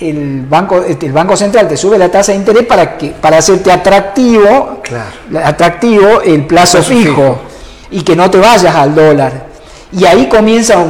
el 0.01 0.47
banco, 0.49 0.83
este, 0.83 1.07
el 1.07 1.13
banco 1.13 1.37
central 1.37 1.69
te 1.69 1.77
sube 1.77 1.99
la 1.99 2.11
tasa 2.11 2.33
de 2.33 2.39
interés 2.39 2.67
para 2.67 2.97
que 2.97 3.11
para 3.11 3.39
hacerte 3.39 3.71
atractivo, 3.71 4.81
atractivo 5.45 6.23
el 6.23 6.47
plazo, 6.47 6.83
fijo, 6.83 7.39
y 7.91 8.03
que 8.03 8.17
no 8.17 8.31
te 8.31 8.39
vayas 8.39 8.75
al 8.75 8.95
dólar. 8.95 9.47
Y 9.93 10.07
ahí 10.07 10.29
comienza 10.29 10.83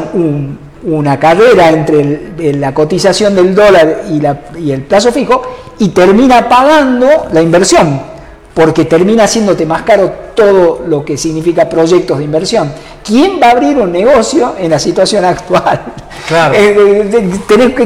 una 0.85 1.19
carrera 1.19 1.71
entre 1.71 2.55
la 2.55 2.73
cotización 2.73 3.35
del 3.35 3.55
dólar 3.55 4.03
y, 4.09 4.21
la, 4.21 4.39
y 4.57 4.71
el 4.71 4.83
plazo 4.83 5.11
fijo 5.11 5.43
y 5.79 5.89
termina 5.89 6.49
pagando 6.49 7.27
la 7.33 7.43
inversión 7.43 8.13
porque 8.55 8.85
termina 8.85 9.25
haciéndote 9.25 9.65
más 9.65 9.83
caro 9.83 10.13
todo 10.35 10.83
lo 10.87 11.05
que 11.05 11.17
significa 11.17 11.69
proyectos 11.69 12.19
de 12.19 12.25
inversión. 12.25 12.73
¿Quién 13.05 13.41
va 13.43 13.49
a 13.49 13.51
abrir 13.53 13.79
un 13.79 13.91
negocio 13.91 14.55
en 14.59 14.71
la 14.71 14.79
situación 14.79 15.25
actual? 15.25 15.83
Claro. 16.29 16.55
Eh, 16.57 17.41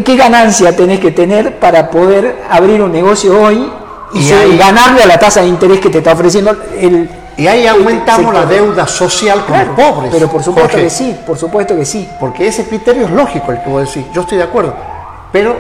¿Qué 0.05 0.17
ganancia 0.17 0.77
tenés 0.77 1.01
que 1.01 1.11
tener 1.11 1.59
para 1.59 1.91
poder 1.91 2.43
abrir 2.51 2.83
un 2.83 2.93
negocio 2.93 3.41
hoy 3.41 3.67
y, 4.13 4.57
ganarle 4.59 5.03
a 5.03 5.07
la 5.07 5.19
tasa 5.19 5.41
de 5.41 5.49
interés 5.49 5.81
que 5.81 5.89
te 5.89 5.99
está 5.99 6.13
ofreciendo 6.13 6.55
el... 6.79 7.09
Y 7.39 7.47
ahí 7.47 7.67
aumentamos 7.67 8.35
la 8.35 8.45
deuda 8.45 8.87
social 8.87 9.45
con 9.47 9.59
los 9.59 9.69
pobres. 9.71 10.11
Pero 10.13 10.29
por 10.29 10.43
supuesto 10.43 10.77
que 10.77 10.91
sí, 10.91 11.17
por 11.27 11.39
supuesto 11.39 11.75
que 11.75 11.87
sí. 11.87 12.07
Porque 12.21 12.47
ese 12.47 12.67
criterio 12.67 13.07
es 13.07 13.11
lógico 13.11 13.53
el 13.53 13.63
que 13.63 13.71
vos 13.71 13.89
decís, 13.89 14.05
yo 14.13 14.21
estoy 14.21 14.37
de 14.37 14.45
acuerdo, 14.45 14.75
pero 15.33 15.57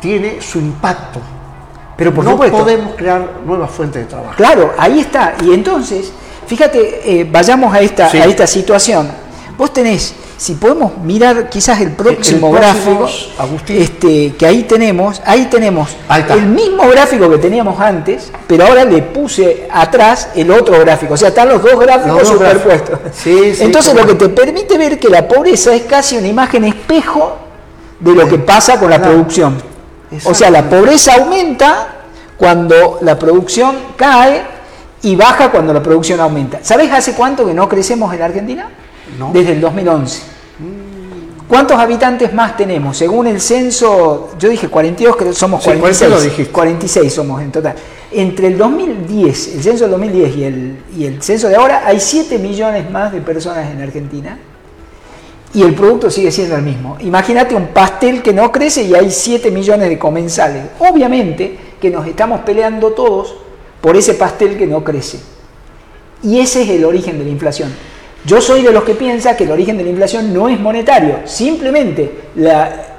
tiene 0.00 0.40
su 0.42 0.58
impacto 0.58 1.20
pero 1.96 2.12
por 2.12 2.24
no 2.24 2.36
podemos 2.36 2.94
crear 2.94 3.40
nuevas 3.44 3.70
fuentes 3.70 4.02
de 4.02 4.08
trabajo. 4.08 4.34
Claro, 4.36 4.74
ahí 4.76 5.00
está. 5.00 5.34
Y 5.44 5.52
entonces, 5.52 6.12
fíjate, 6.46 7.20
eh, 7.20 7.28
vayamos 7.30 7.74
a 7.74 7.80
esta, 7.80 8.06
a 8.06 8.24
esta 8.26 8.46
situación. 8.46 9.08
Vos 9.56 9.72
tenés, 9.72 10.14
si 10.36 10.54
podemos 10.54 10.98
mirar 10.98 11.48
quizás 11.48 11.80
el 11.80 11.92
próximo, 11.92 12.52
gráfico, 12.52 13.08
este, 13.68 14.34
que 14.34 14.44
ahí 14.46 14.64
tenemos, 14.64 15.22
ahí 15.24 15.46
tenemos 15.46 15.88
el 16.28 16.46
mismo 16.46 16.86
gráfico 16.88 17.30
que 17.30 17.38
teníamos 17.38 17.80
antes, 17.80 18.30
pero 18.46 18.66
ahora 18.66 18.84
le 18.84 19.00
puse 19.00 19.66
atrás 19.72 20.28
el 20.34 20.50
otro 20.50 20.78
gráfico. 20.80 21.14
O 21.14 21.16
sea, 21.16 21.28
están 21.28 21.48
los 21.48 21.62
dos 21.62 21.80
gráficos 21.80 22.28
superpuestos. 22.28 22.98
entonces, 23.24 23.94
lo 23.94 24.06
que 24.06 24.14
te 24.14 24.28
permite 24.28 24.76
ver 24.76 24.98
que 24.98 25.08
la 25.08 25.26
pobreza 25.26 25.74
es 25.74 25.84
casi 25.84 26.18
una 26.18 26.28
imagen 26.28 26.64
espejo 26.64 27.38
de 27.98 28.14
lo 28.14 28.28
que 28.28 28.38
pasa 28.38 28.78
con 28.78 28.90
la 28.90 29.00
producción. 29.00 29.75
O 30.24 30.34
sea, 30.34 30.50
la 30.50 30.68
pobreza 30.68 31.14
aumenta 31.14 31.88
cuando 32.36 32.98
la 33.02 33.18
producción 33.18 33.76
cae 33.96 34.42
y 35.02 35.16
baja 35.16 35.50
cuando 35.50 35.72
la 35.72 35.82
producción 35.82 36.20
aumenta. 36.20 36.60
¿Sabes 36.62 36.90
hace 36.92 37.12
cuánto 37.12 37.46
que 37.46 37.54
no 37.54 37.68
crecemos 37.68 38.12
en 38.14 38.22
Argentina? 38.22 38.68
Desde 39.32 39.52
el 39.52 39.60
2011. 39.60 40.22
¿Cuántos 41.48 41.78
habitantes 41.78 42.34
más 42.34 42.56
tenemos? 42.56 42.96
Según 42.96 43.28
el 43.28 43.40
censo, 43.40 44.30
yo 44.36 44.48
dije 44.48 44.68
42, 44.68 45.16
creo 45.16 45.30
que 45.30 45.36
somos 45.36 45.62
46. 45.62 46.48
46 46.48 47.12
somos 47.12 47.40
en 47.40 47.52
total. 47.52 47.76
Entre 48.10 48.48
el 48.48 48.58
2010, 48.58 49.54
el 49.54 49.62
censo 49.62 49.84
del 49.84 49.92
2010 49.92 50.36
y 50.36 50.44
el, 50.44 50.78
y 50.96 51.06
el 51.06 51.22
censo 51.22 51.48
de 51.48 51.56
ahora, 51.56 51.82
hay 51.86 52.00
7 52.00 52.38
millones 52.38 52.90
más 52.90 53.12
de 53.12 53.20
personas 53.20 53.70
en 53.70 53.80
Argentina 53.80 54.38
y 55.54 55.62
el 55.62 55.74
producto 55.74 56.10
sigue 56.10 56.30
siendo 56.30 56.56
el 56.56 56.62
mismo. 56.62 56.96
Imagínate 57.00 57.54
un 57.54 57.68
pastel 57.68 58.22
que 58.22 58.32
no 58.32 58.52
crece 58.52 58.82
y 58.82 58.94
hay 58.94 59.10
7 59.10 59.50
millones 59.50 59.88
de 59.88 59.98
comensales. 59.98 60.64
Obviamente 60.78 61.56
que 61.80 61.90
nos 61.90 62.06
estamos 62.06 62.40
peleando 62.40 62.92
todos 62.92 63.36
por 63.80 63.96
ese 63.96 64.14
pastel 64.14 64.56
que 64.56 64.66
no 64.66 64.82
crece. 64.82 65.18
Y 66.22 66.40
ese 66.40 66.62
es 66.62 66.70
el 66.70 66.84
origen 66.84 67.18
de 67.18 67.24
la 67.24 67.30
inflación. 67.30 67.72
Yo 68.24 68.40
soy 68.40 68.62
de 68.62 68.72
los 68.72 68.82
que 68.84 68.94
piensa 68.94 69.36
que 69.36 69.44
el 69.44 69.52
origen 69.52 69.78
de 69.78 69.84
la 69.84 69.90
inflación 69.90 70.34
no 70.34 70.48
es 70.48 70.58
monetario, 70.58 71.20
simplemente 71.24 72.10
la, 72.34 72.98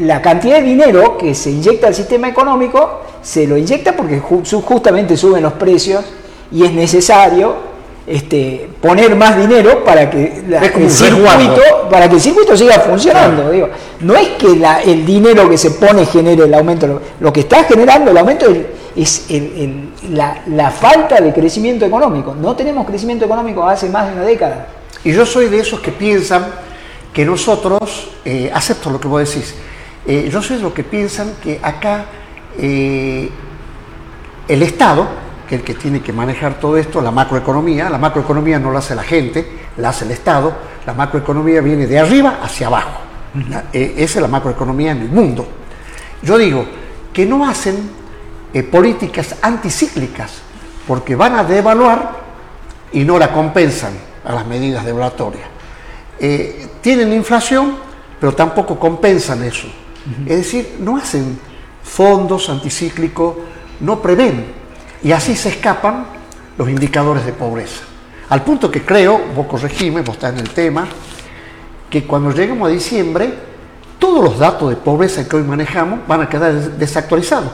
la 0.00 0.20
cantidad 0.20 0.56
de 0.56 0.62
dinero 0.62 1.16
que 1.16 1.34
se 1.34 1.50
inyecta 1.50 1.86
al 1.86 1.94
sistema 1.94 2.28
económico 2.28 3.02
se 3.22 3.46
lo 3.46 3.56
inyecta 3.56 3.94
porque 3.94 4.18
justamente 4.18 5.16
suben 5.16 5.42
los 5.44 5.52
precios 5.52 6.04
y 6.50 6.64
es 6.64 6.72
necesario 6.72 7.69
este, 8.06 8.68
poner 8.80 9.14
más 9.14 9.36
dinero 9.36 9.84
para 9.84 10.10
que, 10.10 10.42
el 10.48 10.90
circuito, 10.90 11.88
para 11.90 12.08
que 12.08 12.16
el 12.16 12.20
circuito 12.20 12.56
siga 12.56 12.80
funcionando. 12.80 13.50
Digo. 13.50 13.68
No 14.00 14.16
es 14.16 14.30
que 14.30 14.46
el 14.86 15.06
dinero 15.06 15.48
que 15.48 15.58
se 15.58 15.72
pone 15.72 16.06
genere 16.06 16.44
el 16.44 16.54
aumento, 16.54 17.00
lo, 17.20 17.32
que 17.32 17.40
está 17.40 17.64
generando 17.64 18.10
el 18.10 18.18
aumento 18.18 18.46
es, 18.96 19.26
la, 20.10 20.70
falta 20.70 21.20
de 21.20 21.32
crecimiento 21.32 21.84
económico. 21.84 22.34
No 22.34 22.56
tenemos 22.56 22.86
crecimiento 22.86 23.24
económico 23.24 23.66
hace 23.66 23.88
más 23.88 24.08
de 24.08 24.14
una 24.14 24.22
década. 24.22 24.66
Y 25.04 25.12
yo 25.12 25.24
soy 25.24 25.48
de 25.48 25.60
esos 25.60 25.80
que 25.80 25.92
piensan 25.92 26.46
que 27.12 27.24
nosotros, 27.24 28.10
eh, 28.24 28.50
acepto 28.52 28.90
lo 28.90 29.00
que 29.00 29.08
vos 29.08 29.28
decís, 29.28 29.54
eh, 30.06 30.28
yo 30.32 30.40
soy 30.42 30.56
de 30.56 30.62
los 30.62 30.72
que 30.72 30.84
piensan 30.84 31.34
que 31.42 31.60
acá 31.62 32.06
eh, 32.58 33.28
el 34.48 34.62
Estado, 34.62 35.06
que 35.50 35.56
el 35.56 35.62
que 35.62 35.74
tiene 35.74 36.00
que 36.00 36.12
manejar 36.12 36.60
todo 36.60 36.76
esto, 36.76 37.00
la 37.00 37.10
macroeconomía. 37.10 37.90
La 37.90 37.98
macroeconomía 37.98 38.60
no 38.60 38.70
la 38.70 38.78
hace 38.78 38.94
la 38.94 39.02
gente, 39.02 39.44
la 39.78 39.88
hace 39.88 40.04
el 40.04 40.12
Estado. 40.12 40.54
La 40.86 40.94
macroeconomía 40.94 41.60
viene 41.60 41.88
de 41.88 41.98
arriba 41.98 42.38
hacia 42.40 42.68
abajo. 42.68 43.00
Eh, 43.72 43.94
esa 43.96 44.18
es 44.20 44.22
la 44.22 44.28
macroeconomía 44.28 44.92
en 44.92 45.02
el 45.02 45.08
mundo. 45.08 45.48
Yo 46.22 46.38
digo 46.38 46.64
que 47.12 47.26
no 47.26 47.48
hacen 47.48 47.90
eh, 48.54 48.62
políticas 48.62 49.34
anticíclicas 49.42 50.34
porque 50.86 51.16
van 51.16 51.34
a 51.34 51.42
devaluar 51.42 52.12
y 52.92 53.02
no 53.02 53.18
la 53.18 53.32
compensan 53.32 53.94
a 54.24 54.32
las 54.32 54.46
medidas 54.46 54.84
devaluatorias. 54.84 55.48
Eh, 56.20 56.68
tienen 56.80 57.12
inflación, 57.12 57.74
pero 58.20 58.36
tampoco 58.36 58.78
compensan 58.78 59.42
eso. 59.42 59.66
Es 60.26 60.36
decir, 60.36 60.76
no 60.78 60.96
hacen 60.96 61.40
fondos 61.82 62.48
anticíclicos, 62.48 63.34
no 63.80 64.00
prevén 64.00 64.59
y 65.02 65.12
así 65.12 65.34
se 65.34 65.50
escapan 65.50 66.06
los 66.58 66.68
indicadores 66.68 67.24
de 67.24 67.32
pobreza. 67.32 67.82
Al 68.28 68.42
punto 68.42 68.70
que 68.70 68.82
creo, 68.82 69.20
vos 69.34 69.46
corregime, 69.46 70.02
vos 70.02 70.16
estás 70.16 70.32
en 70.34 70.40
el 70.40 70.50
tema, 70.50 70.86
que 71.88 72.04
cuando 72.04 72.30
lleguemos 72.30 72.68
a 72.68 72.72
diciembre, 72.72 73.34
todos 73.98 74.22
los 74.22 74.38
datos 74.38 74.70
de 74.70 74.76
pobreza 74.76 75.28
que 75.28 75.36
hoy 75.36 75.42
manejamos 75.42 76.00
van 76.06 76.22
a 76.22 76.28
quedar 76.28 76.52
desactualizados, 76.52 77.50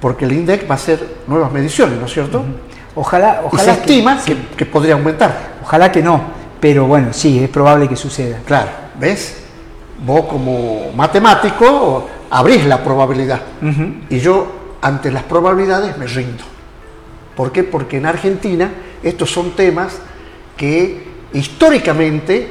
porque 0.00 0.24
el 0.24 0.32
INDEC 0.32 0.68
va 0.68 0.74
a 0.74 0.78
hacer 0.78 1.16
nuevas 1.26 1.52
mediciones, 1.52 1.98
¿no 1.98 2.06
es 2.06 2.12
cierto? 2.12 2.44
Ojalá, 2.94 3.42
ojalá. 3.44 3.62
Y 3.62 3.66
se 3.66 3.72
estima 3.72 4.18
que, 4.56 4.66
podría 4.66 4.94
aumentar. 4.94 5.54
Ojalá 5.62 5.90
que 5.90 6.02
no, 6.02 6.20
pero 6.60 6.86
bueno, 6.86 7.08
sí, 7.12 7.42
es 7.42 7.50
probable 7.50 7.88
que 7.88 7.96
suceda. 7.96 8.38
Claro, 8.46 8.70
¿ves? 8.98 9.42
Vos 10.06 10.26
como 10.26 10.92
matemático 10.94 12.08
abrís 12.30 12.64
la 12.64 12.82
probabilidad. 12.82 13.40
Y 14.08 14.18
yo, 14.18 14.76
ante 14.80 15.10
las 15.10 15.24
probabilidades, 15.24 15.98
me 15.98 16.06
rindo. 16.06 16.53
¿Por 17.36 17.52
qué? 17.52 17.64
Porque 17.64 17.96
en 17.96 18.06
Argentina 18.06 18.70
estos 19.02 19.30
son 19.30 19.50
temas 19.52 19.98
que 20.56 21.02
históricamente 21.32 22.48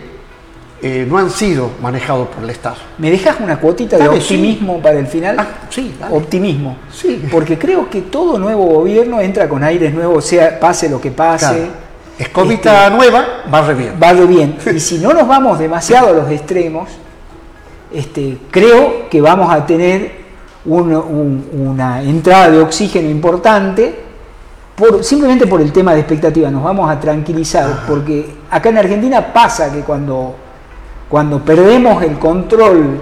eh, 0.82 1.08
no 1.10 1.18
han 1.18 1.30
sido 1.30 1.72
manejados 1.82 2.28
por 2.28 2.44
el 2.44 2.50
Estado. 2.50 2.75
¿Me 2.98 3.10
dejas 3.10 3.38
una 3.40 3.58
cuotita 3.58 3.98
de 3.98 4.10
optimismo 4.10 4.82
para 4.82 5.00
el 5.00 5.08
final? 5.08 5.38
Ah, 5.40 5.48
sí, 5.70 5.96
Optimismo. 6.12 6.75
Sí. 6.92 7.24
Porque 7.32 7.58
creo 7.58 7.90
que 7.90 8.02
todo 8.02 8.38
nuevo 8.38 8.66
gobierno 8.66 9.22
entra 9.22 9.48
con 9.48 9.63
aires 9.63 9.94
nuevos, 9.94 10.25
sea 10.25 10.60
pase 10.60 10.90
lo 10.90 11.00
que 11.00 11.12
pase. 11.12 11.70
Escobita 12.20 12.88
este, 12.88 12.98
nueva, 12.98 13.25
va 13.52 13.62
re 13.62 13.74
bien. 13.74 13.94
Va 14.02 14.12
re 14.12 14.25
bien. 14.25 14.58
y 14.75 14.80
si 14.82 14.98
no 14.98 15.13
nos 15.13 15.25
vamos 15.25 15.58
demasiado 15.58 16.10
a 16.10 16.12
los 16.12 16.30
extremos, 16.30 16.90
este, 17.94 18.38
creo 18.52 19.10
que 19.10 19.22
vamos 19.22 19.54
a 19.54 19.66
tener 19.66 20.24
una 20.66 22.02
entrada 22.04 22.52
de 22.52 22.60
oxígeno 22.60 23.10
importante 23.10 24.12
por, 24.75 25.03
simplemente 25.03 25.48
por 25.48 25.62
el 25.62 25.72
tema 25.72 25.94
de 25.94 26.00
expectativa, 26.00 26.50
nos 26.50 26.63
vamos 26.63 26.89
a 26.89 27.00
tranquilizar, 27.00 27.86
porque 27.88 28.36
acá 28.50 28.70
en 28.70 28.77
Argentina 28.77 29.34
pasa 29.34 29.72
que 29.72 29.82
cuando, 29.82 30.36
cuando 31.10 31.39
perdemos 31.44 32.01
el 32.03 32.18
control, 32.18 33.00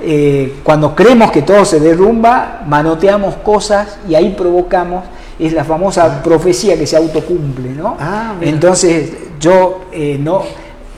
eh, 0.00 0.56
cuando 0.64 0.94
creemos 0.96 1.30
que 1.30 1.42
todo 1.42 1.64
se 1.64 1.78
derrumba, 1.78 2.62
manoteamos 2.66 3.36
cosas 3.36 3.98
y 4.08 4.16
ahí 4.16 4.34
provocamos, 4.36 5.04
es 5.38 5.52
la 5.52 5.64
famosa 5.64 6.22
profecía 6.22 6.76
que 6.76 6.86
se 6.86 6.96
autocumple, 6.96 7.70
¿no? 7.70 7.96
Ah. 8.00 8.34
Entonces 8.40 9.12
yo 9.38 9.82
eh, 9.92 10.18
no, 10.20 10.42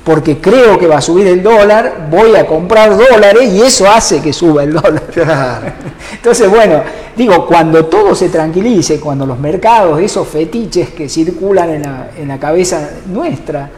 porque 0.04 0.38
creo 0.38 0.78
que 0.78 0.86
va 0.86 0.98
a 0.98 1.00
subir 1.00 1.26
el 1.26 1.42
dólar, 1.42 2.08
voy 2.10 2.36
a 2.36 2.46
comprar 2.46 2.94
dólares 2.96 3.50
y 3.50 3.62
eso 3.62 3.90
hace 3.90 4.20
que 4.20 4.32
suba 4.32 4.62
el 4.62 4.74
dólar. 4.74 5.02
Claro. 5.14 5.72
Entonces, 6.12 6.50
bueno, 6.50 6.82
digo, 7.16 7.46
cuando 7.46 7.86
todo 7.86 8.14
se 8.14 8.28
tranquilice, 8.28 9.00
cuando 9.00 9.24
los 9.24 9.38
mercados, 9.38 10.00
esos 10.00 10.28
fetiches 10.28 10.90
que 10.90 11.08
circulan 11.08 11.70
en 11.70 11.82
la, 11.82 12.08
en 12.18 12.28
la 12.28 12.38
cabeza 12.38 12.90
nuestra, 13.06 13.70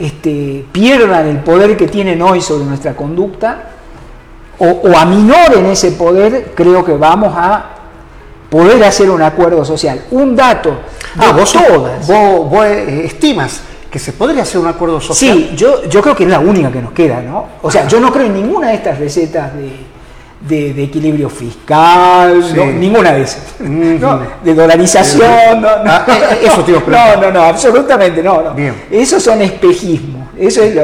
este, 0.00 0.64
pierdan 0.72 1.26
el 1.26 1.38
poder 1.38 1.76
que 1.76 1.88
tienen 1.88 2.22
hoy 2.22 2.40
sobre 2.40 2.64
nuestra 2.64 2.94
conducta, 2.94 3.70
o, 4.58 4.66
o 4.66 4.96
aminoren 4.96 5.66
ese 5.66 5.92
poder, 5.92 6.52
creo 6.54 6.84
que 6.84 6.92
vamos 6.92 7.32
a 7.36 7.70
poder 8.48 8.82
hacer 8.84 9.10
un 9.10 9.20
acuerdo 9.20 9.64
social. 9.64 10.04
Un 10.10 10.36
dato 10.36 10.70
de 10.70 11.24
Ah, 11.24 11.32
vos, 11.32 11.52
todas. 11.52 12.06
vos, 12.06 12.50
vos, 12.50 12.64
estimas 12.66 13.60
que 13.92 13.98
se 13.98 14.14
podría 14.14 14.42
hacer 14.42 14.58
un 14.58 14.66
acuerdo 14.68 15.00
social. 15.02 15.36
Sí, 15.36 15.50
yo, 15.54 15.84
yo 15.84 16.00
creo 16.00 16.16
que 16.16 16.24
es 16.24 16.30
la 16.30 16.40
única 16.40 16.72
que 16.72 16.80
nos 16.80 16.92
queda, 16.92 17.20
¿no? 17.20 17.46
O 17.60 17.70
sea, 17.70 17.86
yo 17.86 18.00
no 18.00 18.10
creo 18.10 18.24
en 18.24 18.32
ninguna 18.34 18.68
de 18.68 18.74
estas 18.76 18.98
recetas 18.98 19.52
de, 19.54 19.70
de- 20.48 20.72
de 20.72 20.82
equilibrio 20.84 21.28
fiscal, 21.28 22.42
Sí. 22.42 22.54
no, 22.56 22.64
ninguna 22.66 23.12
de 23.12 23.22
esas. 23.22 23.42
De 23.60 24.54
dolarización, 24.54 25.60
no, 25.60 25.84
no. 25.84 25.90
Ah, 25.90 26.06
eh, 26.08 26.38
eso 26.46 26.62
te 26.64 26.72
No, 26.72 27.16
no, 27.20 27.30
no, 27.30 27.42
absolutamente 27.42 28.22
no. 28.22 28.40
no. 28.42 28.54
Bien. 28.54 28.74
Esos 28.90 29.22
son 29.22 29.42
espejismos. 29.42 30.28
Eso 30.38 30.62
es 30.62 30.74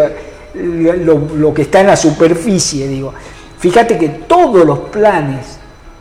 lo, 0.55 0.93
lo- 0.93 1.29
lo 1.35 1.55
que 1.55 1.62
está 1.62 1.81
en 1.81 1.87
la 1.87 1.97
superficie, 1.97 2.87
digo. 2.88 3.15
Fíjate 3.59 3.97
que 3.97 4.09
todos 4.11 4.67
los 4.67 4.79
planes 4.91 5.58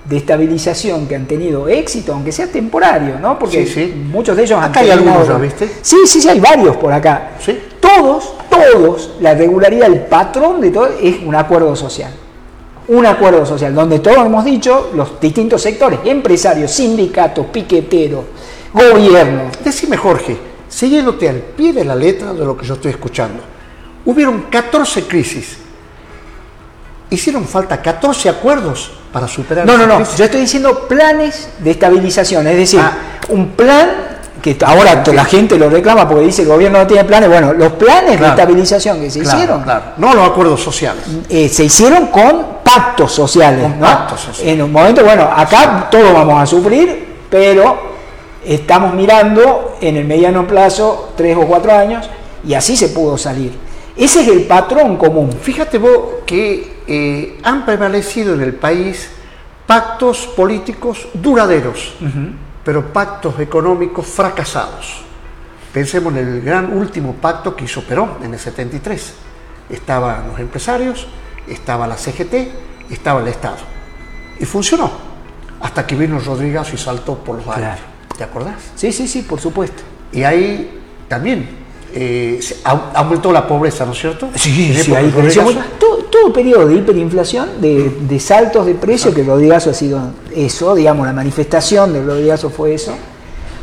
de 0.07 0.17
estabilización 0.17 1.05
que 1.05 1.15
han 1.15 1.25
tenido 1.25 1.67
éxito, 1.67 2.13
aunque 2.13 2.31
sea 2.31 2.47
temporario, 2.47 3.19
¿no? 3.19 3.37
Porque 3.37 3.65
Sí, 3.65 3.73
sí. 3.73 4.03
muchos 4.09 4.37
de 4.37 4.43
ellos 4.43 4.57
han 4.57 4.69
Acá 4.69 4.79
hay 4.79 4.91
algunos, 4.91 5.27
¿ya 5.27 5.37
viste? 5.37 5.69
Sí, 5.81 5.97
sí, 6.05 6.21
sí, 6.21 6.29
hay 6.29 6.39
varios 6.39 6.77
por 6.77 6.93
acá. 6.93 7.31
Sí. 7.43 7.59
Todos, 7.81 8.33
todos, 8.49 9.15
la 9.19 9.33
regularidad, 9.33 9.87
el 9.91 10.01
patrón 10.01 10.61
de 10.61 10.71
todo 10.71 10.87
es 11.01 11.17
un 11.23 11.35
acuerdo 11.35 11.75
social. 11.75 12.11
Un 12.87 13.05
acuerdo 13.05 13.45
social, 13.45 13.75
donde 13.75 13.99
todos 13.99 14.25
hemos 14.25 14.45
dicho, 14.45 14.91
los 14.95 15.19
distintos 15.19 15.61
sectores, 15.61 15.99
empresarios, 16.05 16.71
sindicatos, 16.71 17.47
piqueteros, 17.47 18.23
gobierno. 18.71 19.51
Decime, 19.61 19.97
Jorge, 19.97 20.37
siguiéndote 20.69 21.27
al 21.27 21.35
pie 21.35 21.73
de 21.73 21.83
la 21.83 21.95
letra 21.95 22.31
de 22.31 22.45
lo 22.45 22.55
que 22.55 22.65
yo 22.65 22.75
estoy 22.75 22.91
escuchando, 22.91 23.41
hubieron 24.05 24.43
14 24.43 25.03
crisis. 25.05 25.57
Hicieron 27.09 27.43
falta 27.45 27.81
14 27.81 28.29
acuerdos 28.29 28.96
para 29.11 29.27
superar 29.27 29.65
No, 29.65 29.77
no, 29.77 29.87
no, 29.87 29.97
crisis. 29.97 30.17
yo 30.17 30.25
estoy 30.25 30.41
diciendo 30.41 30.87
planes 30.87 31.49
de 31.59 31.71
estabilización, 31.71 32.47
es 32.47 32.57
decir, 32.57 32.79
Ah. 32.79 32.91
un 33.29 33.49
plan 33.49 33.89
que 34.41 34.55
ahora 34.65 35.03
la 35.11 35.25
gente 35.25 35.57
lo 35.57 35.69
reclama 35.69 36.07
porque 36.07 36.25
dice 36.25 36.43
el 36.43 36.47
gobierno 36.47 36.79
no 36.79 36.87
tiene 36.87 37.03
planes, 37.05 37.27
bueno, 37.27 37.53
los 37.53 37.73
planes 37.73 38.19
de 38.19 38.27
estabilización 38.27 39.01
que 39.01 39.09
se 39.09 39.19
Claro, 39.21 39.37
hicieron 39.37 39.63
claro. 39.63 39.83
No 39.97 40.13
los 40.13 40.27
acuerdos 40.29 40.61
sociales. 40.61 41.03
eh, 41.29 41.49
se 41.49 41.63
hicieron 41.65 42.07
con 42.07 42.45
pactos 42.63 43.11
sociales. 43.11 43.63
Con 43.63 43.79
¿no? 43.79 43.85
pactos 43.85 44.21
sociales. 44.21 44.53
En 44.53 44.61
un 44.61 44.71
momento, 44.71 45.03
bueno, 45.03 45.23
acá 45.35 45.87
todos 45.89 46.13
vamos 46.13 46.41
a 46.41 46.45
sufrir, 46.45 47.15
pero 47.29 47.95
estamos 48.45 48.93
mirando 48.93 49.77
en 49.81 49.97
el 49.97 50.05
mediano 50.05 50.45
plazo, 50.47 51.13
tres 51.17 51.35
o 51.35 51.41
cuatro 51.41 51.73
años, 51.73 52.07
y 52.47 52.53
así 52.53 52.77
se 52.77 52.89
pudo 52.89 53.17
salir. 53.17 53.51
Ese 53.97 54.21
es 54.21 54.27
el 54.27 54.43
patrón 54.43 54.95
común. 54.97 55.31
Fíjate 55.41 55.79
vos 55.79 55.99
que 56.25 56.76
eh, 56.87 57.39
han 57.43 57.65
prevalecido 57.65 58.33
en 58.33 58.41
el 58.41 58.53
país 58.53 59.09
pactos 59.65 60.27
políticos 60.27 61.07
duraderos, 61.13 61.93
pero 62.63 62.93
pactos 62.93 63.39
económicos 63.39 64.07
fracasados. 64.07 65.03
Pensemos 65.73 66.13
en 66.15 66.19
el 66.19 66.41
gran 66.41 66.75
último 66.75 67.13
pacto 67.13 67.55
que 67.55 67.65
hizo 67.65 67.83
Perón 67.83 68.17
en 68.23 68.33
el 68.33 68.39
73. 68.39 69.13
Estaban 69.69 70.29
los 70.29 70.39
empresarios, 70.39 71.07
estaba 71.47 71.85
la 71.87 71.97
CGT, 71.97 72.33
estaba 72.89 73.21
el 73.21 73.27
Estado. 73.27 73.57
Y 74.39 74.45
funcionó. 74.45 74.89
Hasta 75.59 75.85
que 75.85 75.95
vino 75.95 76.19
Rodríguez 76.19 76.73
y 76.73 76.77
saltó 76.77 77.17
por 77.17 77.37
los 77.37 77.47
aires. 77.47 77.57
Claro. 77.57 77.81
¿Te 78.17 78.23
acordás? 78.23 78.55
Sí, 78.75 78.91
sí, 78.91 79.07
sí, 79.07 79.23
por 79.23 79.39
supuesto. 79.39 79.83
Y 80.11 80.23
ahí 80.23 80.79
también 81.07 81.47
eh, 81.93 82.39
aumentó 82.63 83.31
la 83.31 83.47
pobreza, 83.47 83.85
¿no 83.85 83.91
es 83.91 83.99
cierto? 83.99 84.29
Sí, 84.35 84.73
sí, 84.73 84.93
ahí 84.93 85.09
creció. 85.11 85.43
Todo, 85.79 85.86
todo 86.21 86.33
periodo 86.33 86.67
de 86.67 86.75
hiperinflación, 86.75 87.61
de, 87.61 87.97
de 88.01 88.19
saltos 88.19 88.65
de 88.65 88.75
precio, 88.75 89.13
que 89.13 89.23
Rodrigazo 89.23 89.69
ha 89.69 89.73
sido 89.73 89.99
eso, 90.35 90.73
digamos, 90.75 91.05
la 91.05 91.13
manifestación 91.13 91.93
de 91.93 92.01
Rodrigazo 92.03 92.49
fue 92.49 92.73
eso, 92.73 92.93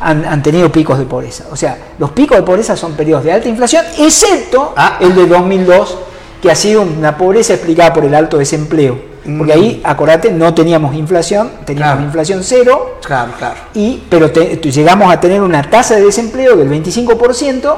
han, 0.00 0.24
han 0.24 0.42
tenido 0.42 0.70
picos 0.70 0.98
de 0.98 1.04
pobreza. 1.06 1.44
O 1.50 1.56
sea, 1.56 1.76
los 1.98 2.10
picos 2.10 2.36
de 2.36 2.42
pobreza 2.42 2.76
son 2.76 2.92
periodos 2.92 3.24
de 3.24 3.32
alta 3.32 3.48
inflación, 3.48 3.84
excepto 3.98 4.72
Ah. 4.76 4.98
el 5.00 5.14
de 5.14 5.26
2002, 5.26 5.98
que 6.42 6.50
ha 6.50 6.54
sido 6.54 6.82
una 6.82 7.16
pobreza 7.16 7.54
explicada 7.54 7.92
por 7.92 8.04
el 8.04 8.14
alto 8.14 8.36
desempleo. 8.38 9.14
Porque 9.38 9.54
ahí, 9.54 9.80
acordate, 9.84 10.30
no 10.30 10.52
teníamos 10.52 10.94
inflación, 10.94 11.50
teníamos 11.64 11.92
Claro. 11.94 12.06
inflación 12.06 12.40
cero, 12.44 12.98
Claro, 13.02 13.32
claro. 13.38 13.54
y, 13.72 14.02
pero 14.10 14.30
te- 14.30 14.56
llegamos 14.56 15.10
a 15.10 15.18
tener 15.18 15.40
una 15.40 15.62
tasa 15.70 15.94
de 15.96 16.02
desempleo 16.02 16.54
del 16.56 16.68
25%, 16.68 17.74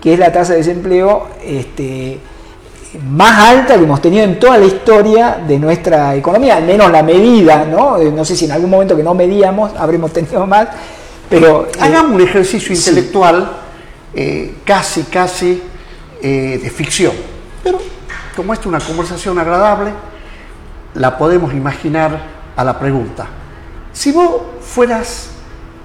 que 0.00 0.12
es 0.12 0.18
la 0.20 0.30
tasa 0.30 0.52
de 0.52 0.58
desempleo 0.58 1.26
este, 1.44 2.20
más 3.10 3.38
alta 3.48 3.76
que 3.76 3.84
hemos 3.84 4.00
tenido 4.02 4.24
en 4.24 4.38
toda 4.38 4.58
la 4.58 4.66
historia 4.66 5.38
de 5.46 5.58
nuestra 5.58 6.14
economía, 6.14 6.56
al 6.56 6.64
menos 6.64 6.90
la 6.90 7.02
medida, 7.02 7.64
¿no? 7.64 7.96
Eh, 7.98 8.10
No 8.10 8.24
sé 8.24 8.36
si 8.36 8.44
en 8.44 8.52
algún 8.52 8.70
momento 8.70 8.96
que 8.96 9.02
no 9.02 9.14
medíamos 9.14 9.72
habremos 9.78 10.12
tenido 10.14 10.46
más, 10.46 10.68
pero... 11.28 11.66
eh, 11.66 11.78
Hagamos 11.80 12.12
un 12.12 12.20
ejercicio 12.20 12.74
sí. 12.76 12.90
intelectual 12.90 13.50
eh, 14.14 14.56
casi, 14.64 15.04
casi 15.04 15.62
eh, 16.22 16.60
de 16.62 16.70
ficción. 16.70 17.12
Pero 17.64 17.78
como 18.36 18.52
esta 18.52 18.62
es 18.64 18.66
una 18.66 18.80
conversación 18.80 19.38
agradable, 19.38 19.90
la 20.94 21.16
podemos 21.16 21.52
imaginar 21.54 22.20
a 22.54 22.64
la 22.64 22.78
pregunta. 22.78 23.26
Si 23.92 24.12
vos 24.12 24.42
fueras 24.60 25.30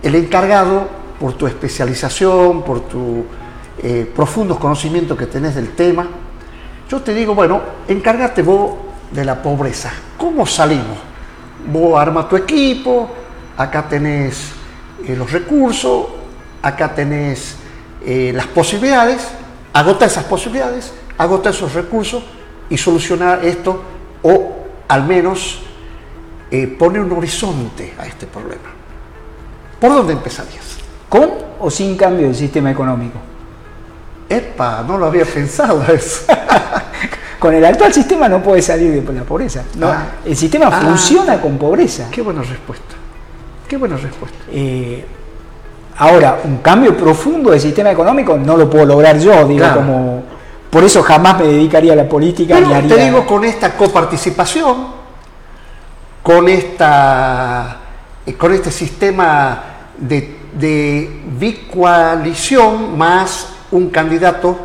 el 0.03 0.15
encargado 0.15 0.87
por 1.19 1.33
tu 1.33 1.47
especialización, 1.47 2.63
por 2.63 2.81
tu 2.81 3.25
eh, 3.81 4.11
profundos 4.15 4.57
conocimientos 4.59 5.17
que 5.17 5.25
tenés 5.25 5.55
del 5.55 5.69
tema, 5.75 6.07
yo 6.89 7.01
te 7.01 7.13
digo, 7.13 7.35
bueno, 7.35 7.61
encárgate 7.87 8.41
vos 8.41 8.75
de 9.11 9.25
la 9.25 9.41
pobreza. 9.41 9.91
¿Cómo 10.17 10.45
salimos? 10.45 10.97
Vos 11.71 11.99
arma 11.99 12.27
tu 12.27 12.35
equipo, 12.35 13.09
acá 13.57 13.87
tenés 13.87 14.51
eh, 15.05 15.15
los 15.15 15.31
recursos, 15.31 16.07
acá 16.61 16.93
tenés 16.93 17.57
eh, 18.05 18.31
las 18.33 18.47
posibilidades, 18.47 19.27
agota 19.73 20.05
esas 20.05 20.23
posibilidades, 20.25 20.93
agota 21.17 21.49
esos 21.49 21.73
recursos 21.73 22.23
y 22.69 22.77
solucionar 22.77 23.43
esto 23.43 23.81
o 24.23 24.55
al 24.87 25.05
menos 25.05 25.61
eh, 26.49 26.67
pone 26.67 26.99
un 26.99 27.11
horizonte 27.11 27.93
a 27.97 28.05
este 28.05 28.27
problema. 28.27 28.69
¿Por 29.79 29.91
dónde 29.91 30.13
empezarías? 30.13 30.77
¿Con 31.09 31.31
o 31.59 31.69
sin 31.69 31.97
cambio 31.97 32.27
del 32.27 32.35
sistema 32.35 32.71
económico? 32.71 33.19
Epa, 34.29 34.83
no 34.87 34.97
lo 34.97 35.05
había 35.05 35.25
pensado 35.25 35.83
eso. 35.93 36.25
Con 37.39 37.53
el 37.53 37.63
actual 37.63 37.93
sistema 37.93 38.27
no 38.27 38.41
puede 38.41 38.61
salir 38.61 39.01
de 39.03 39.13
la 39.13 39.23
pobreza. 39.23 39.63
¿no? 39.75 39.87
Ah. 39.87 40.03
El 40.25 40.35
sistema 40.35 40.67
Ah. 40.71 40.81
funciona 40.81 41.39
con 41.39 41.57
pobreza. 41.57 42.07
Qué 42.11 42.21
buena 42.21 42.41
respuesta. 42.41 42.95
Qué 43.67 43.77
buena 43.77 43.95
respuesta. 43.97 44.37
Eh, 44.51 45.05
ahora, 45.97 46.39
un 46.43 46.57
cambio 46.57 46.95
profundo 46.97 47.51
del 47.51 47.59
sistema 47.61 47.91
económico 47.91 48.37
no 48.37 48.57
lo 48.57 48.69
puedo 48.69 48.85
lograr 48.85 49.19
yo, 49.19 49.45
digo, 49.47 49.59
Claro. 49.59 49.75
como 49.81 50.23
por 50.69 50.83
eso 50.83 51.01
jamás 51.03 51.39
me 51.39 51.47
dedicaría 51.47 51.93
a 51.93 51.95
la 51.95 52.09
política 52.09 52.55
Pero 52.55 52.73
haría. 52.73 52.95
te 52.95 53.03
digo, 53.05 53.25
con 53.25 53.43
esta 53.45 53.75
coparticipación, 53.77 54.87
con, 56.23 56.49
esta, 56.49 57.77
eh, 58.25 58.33
con 58.33 58.53
este 58.53 58.71
sistema 58.71 59.63
de, 59.97 60.37
de 60.53 61.21
bicoalición 61.39 62.97
más 62.97 63.47
un 63.71 63.89
candidato, 63.89 64.57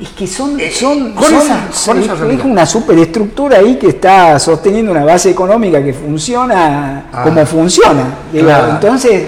es 0.00 0.08
que 0.10 0.26
son, 0.26 0.58
Eh, 0.58 0.70
son, 0.70 1.12
con 1.12 1.24
son- 1.24 1.34
esa- 1.42 1.60
con 1.86 1.98
es- 1.98 2.04
esa 2.10 2.32
es 2.32 2.44
una 2.44 2.64
superestructura 2.66 3.58
ahí 3.58 3.76
que 3.76 3.88
está 3.88 4.38
sosteniendo 4.38 4.92
una 4.92 5.04
base 5.04 5.30
económica 5.30 5.82
que 5.82 5.92
funciona 5.92 7.04
Ah. 7.12 7.22
como 7.22 7.44
funciona. 7.46 8.04
Digo, 8.32 8.46
Claro. 8.46 8.70
Entonces, 8.72 9.24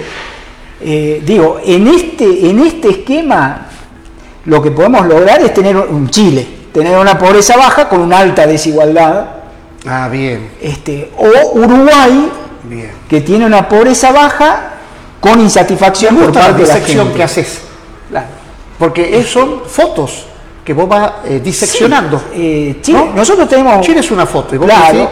eh, 0.81 1.21
digo, 1.25 1.59
en 1.63 1.87
este, 1.87 2.49
en 2.49 2.59
este 2.59 2.89
esquema 2.89 3.67
lo 4.45 4.61
que 4.61 4.71
podemos 4.71 5.05
lograr 5.07 5.41
es 5.41 5.53
tener 5.53 5.77
un 5.77 6.09
Chile, 6.09 6.45
tener 6.73 6.97
una 6.97 7.17
pobreza 7.17 7.55
baja 7.55 7.87
con 7.87 8.01
una 8.01 8.17
alta 8.17 8.45
desigualdad, 8.47 9.25
ah, 9.87 10.09
bien, 10.09 10.49
este, 10.61 11.11
o 11.17 11.51
Uruguay 11.59 12.29
bien. 12.63 12.91
que 13.07 13.21
tiene 13.21 13.45
una 13.45 13.69
pobreza 13.69 14.11
baja 14.11 14.71
con 15.21 15.39
insatisfacción 15.39 16.15
por 16.17 16.33
la 16.35 16.41
parte 16.41 16.61
de 16.63 16.67
la 16.67 16.73
gente. 16.81 17.13
que 17.13 17.23
haces. 17.23 17.61
Claro. 18.09 18.25
Porque 18.79 19.17
es- 19.19 19.27
son 19.29 19.61
fotos 19.65 20.25
que 20.65 20.73
vos 20.73 20.87
vas 20.87 21.11
eh, 21.25 21.41
diseccionando. 21.43 22.17
Sí, 22.19 22.25
eh, 22.35 22.77
Chile- 22.81 23.05
¿no? 23.09 23.13
nosotros 23.15 23.47
tenemos 23.49 23.81
Chile 23.85 23.99
es 23.99 24.11
una 24.11 24.25
foto 24.25 24.55
y 24.55 24.57
vos 24.57 24.67
Claro. 24.67 24.93
decís, 24.97 25.09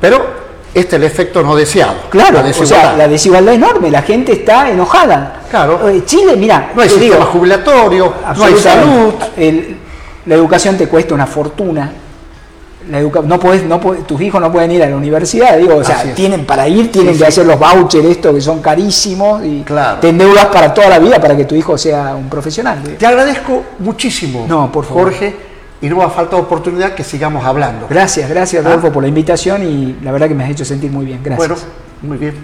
pero 0.00 0.26
este 0.74 0.96
es 0.96 1.02
el 1.02 1.04
efecto 1.04 1.42
no 1.42 1.54
deseado. 1.54 1.94
Claro, 2.10 2.34
la 2.34 2.40
o 2.40 2.42
desigualdad. 2.44 2.80
sea, 2.90 2.96
la 2.96 3.08
desigualdad 3.08 3.54
enorme, 3.54 3.90
la 3.90 4.02
gente 4.02 4.32
está 4.32 4.68
enojada. 4.70 5.42
Claro. 5.50 5.88
Eh, 5.88 6.02
Chile, 6.04 6.34
mira, 6.36 6.72
no 6.74 6.82
hay 6.82 6.88
te 6.88 6.94
sistema 6.94 7.16
digo, 7.18 7.30
jubilatorio, 7.30 8.14
no 8.36 8.44
hay 8.44 8.56
salud. 8.56 9.14
el- 9.36 9.76
la 10.26 10.34
educación 10.34 10.76
te 10.76 10.88
cuesta 10.88 11.14
una 11.14 11.26
fortuna. 11.26 11.92
La 12.90 13.00
educa- 13.00 13.22
no 13.22 13.40
podés, 13.40 13.64
no 13.64 13.80
podés- 13.80 14.06
tus 14.06 14.20
hijos 14.20 14.40
no 14.40 14.52
pueden 14.52 14.70
ir 14.70 14.82
a 14.82 14.90
la 14.90 14.96
universidad, 14.96 15.56
digo, 15.56 15.76
o 15.76 15.84
sea, 15.84 16.02
tienen 16.14 16.44
para 16.44 16.68
ir, 16.68 16.92
tienen 16.92 17.14
Sí, 17.14 17.18
que 17.20 17.24
sí. 17.24 17.28
hacer 17.30 17.46
los 17.46 17.58
vouchers 17.58 18.04
estos 18.04 18.34
que 18.34 18.40
son 18.42 18.60
carísimos 18.60 19.42
y 19.44 19.62
Claro. 19.62 20.00
te 20.00 20.10
endeudas 20.10 20.46
para 20.46 20.74
toda 20.74 20.88
la 20.90 20.98
vida 20.98 21.18
para 21.20 21.34
que 21.36 21.44
tu 21.46 21.54
hijo 21.54 21.78
sea 21.78 22.14
un 22.14 22.28
profesional. 22.28 22.82
Te 22.98 23.06
agradezco 23.06 23.62
muchísimo, 23.78 24.44
No, 24.46 24.70
por 24.70 24.84
favor. 24.84 25.04
Jorge, 25.04 25.34
y 25.80 25.88
no 25.88 25.96
va 25.96 26.06
a 26.06 26.10
faltar 26.10 26.38
oportunidad 26.40 26.92
que 26.94 27.04
sigamos 27.04 27.44
hablando. 27.44 27.86
Gracias, 27.88 28.28
gracias 28.28 28.62
Ah. 28.64 28.68
Rodolfo 28.68 28.92
por 28.92 29.02
la 29.02 29.08
invitación 29.08 29.62
y 29.62 29.96
la 30.02 30.12
verdad 30.12 30.28
que 30.28 30.34
me 30.34 30.44
has 30.44 30.50
hecho 30.50 30.64
sentir 30.64 30.90
muy 30.90 31.06
bien. 31.06 31.20
Gracias. 31.22 31.48
Bueno, 31.48 31.62
muy 32.02 32.18
bien. 32.18 32.34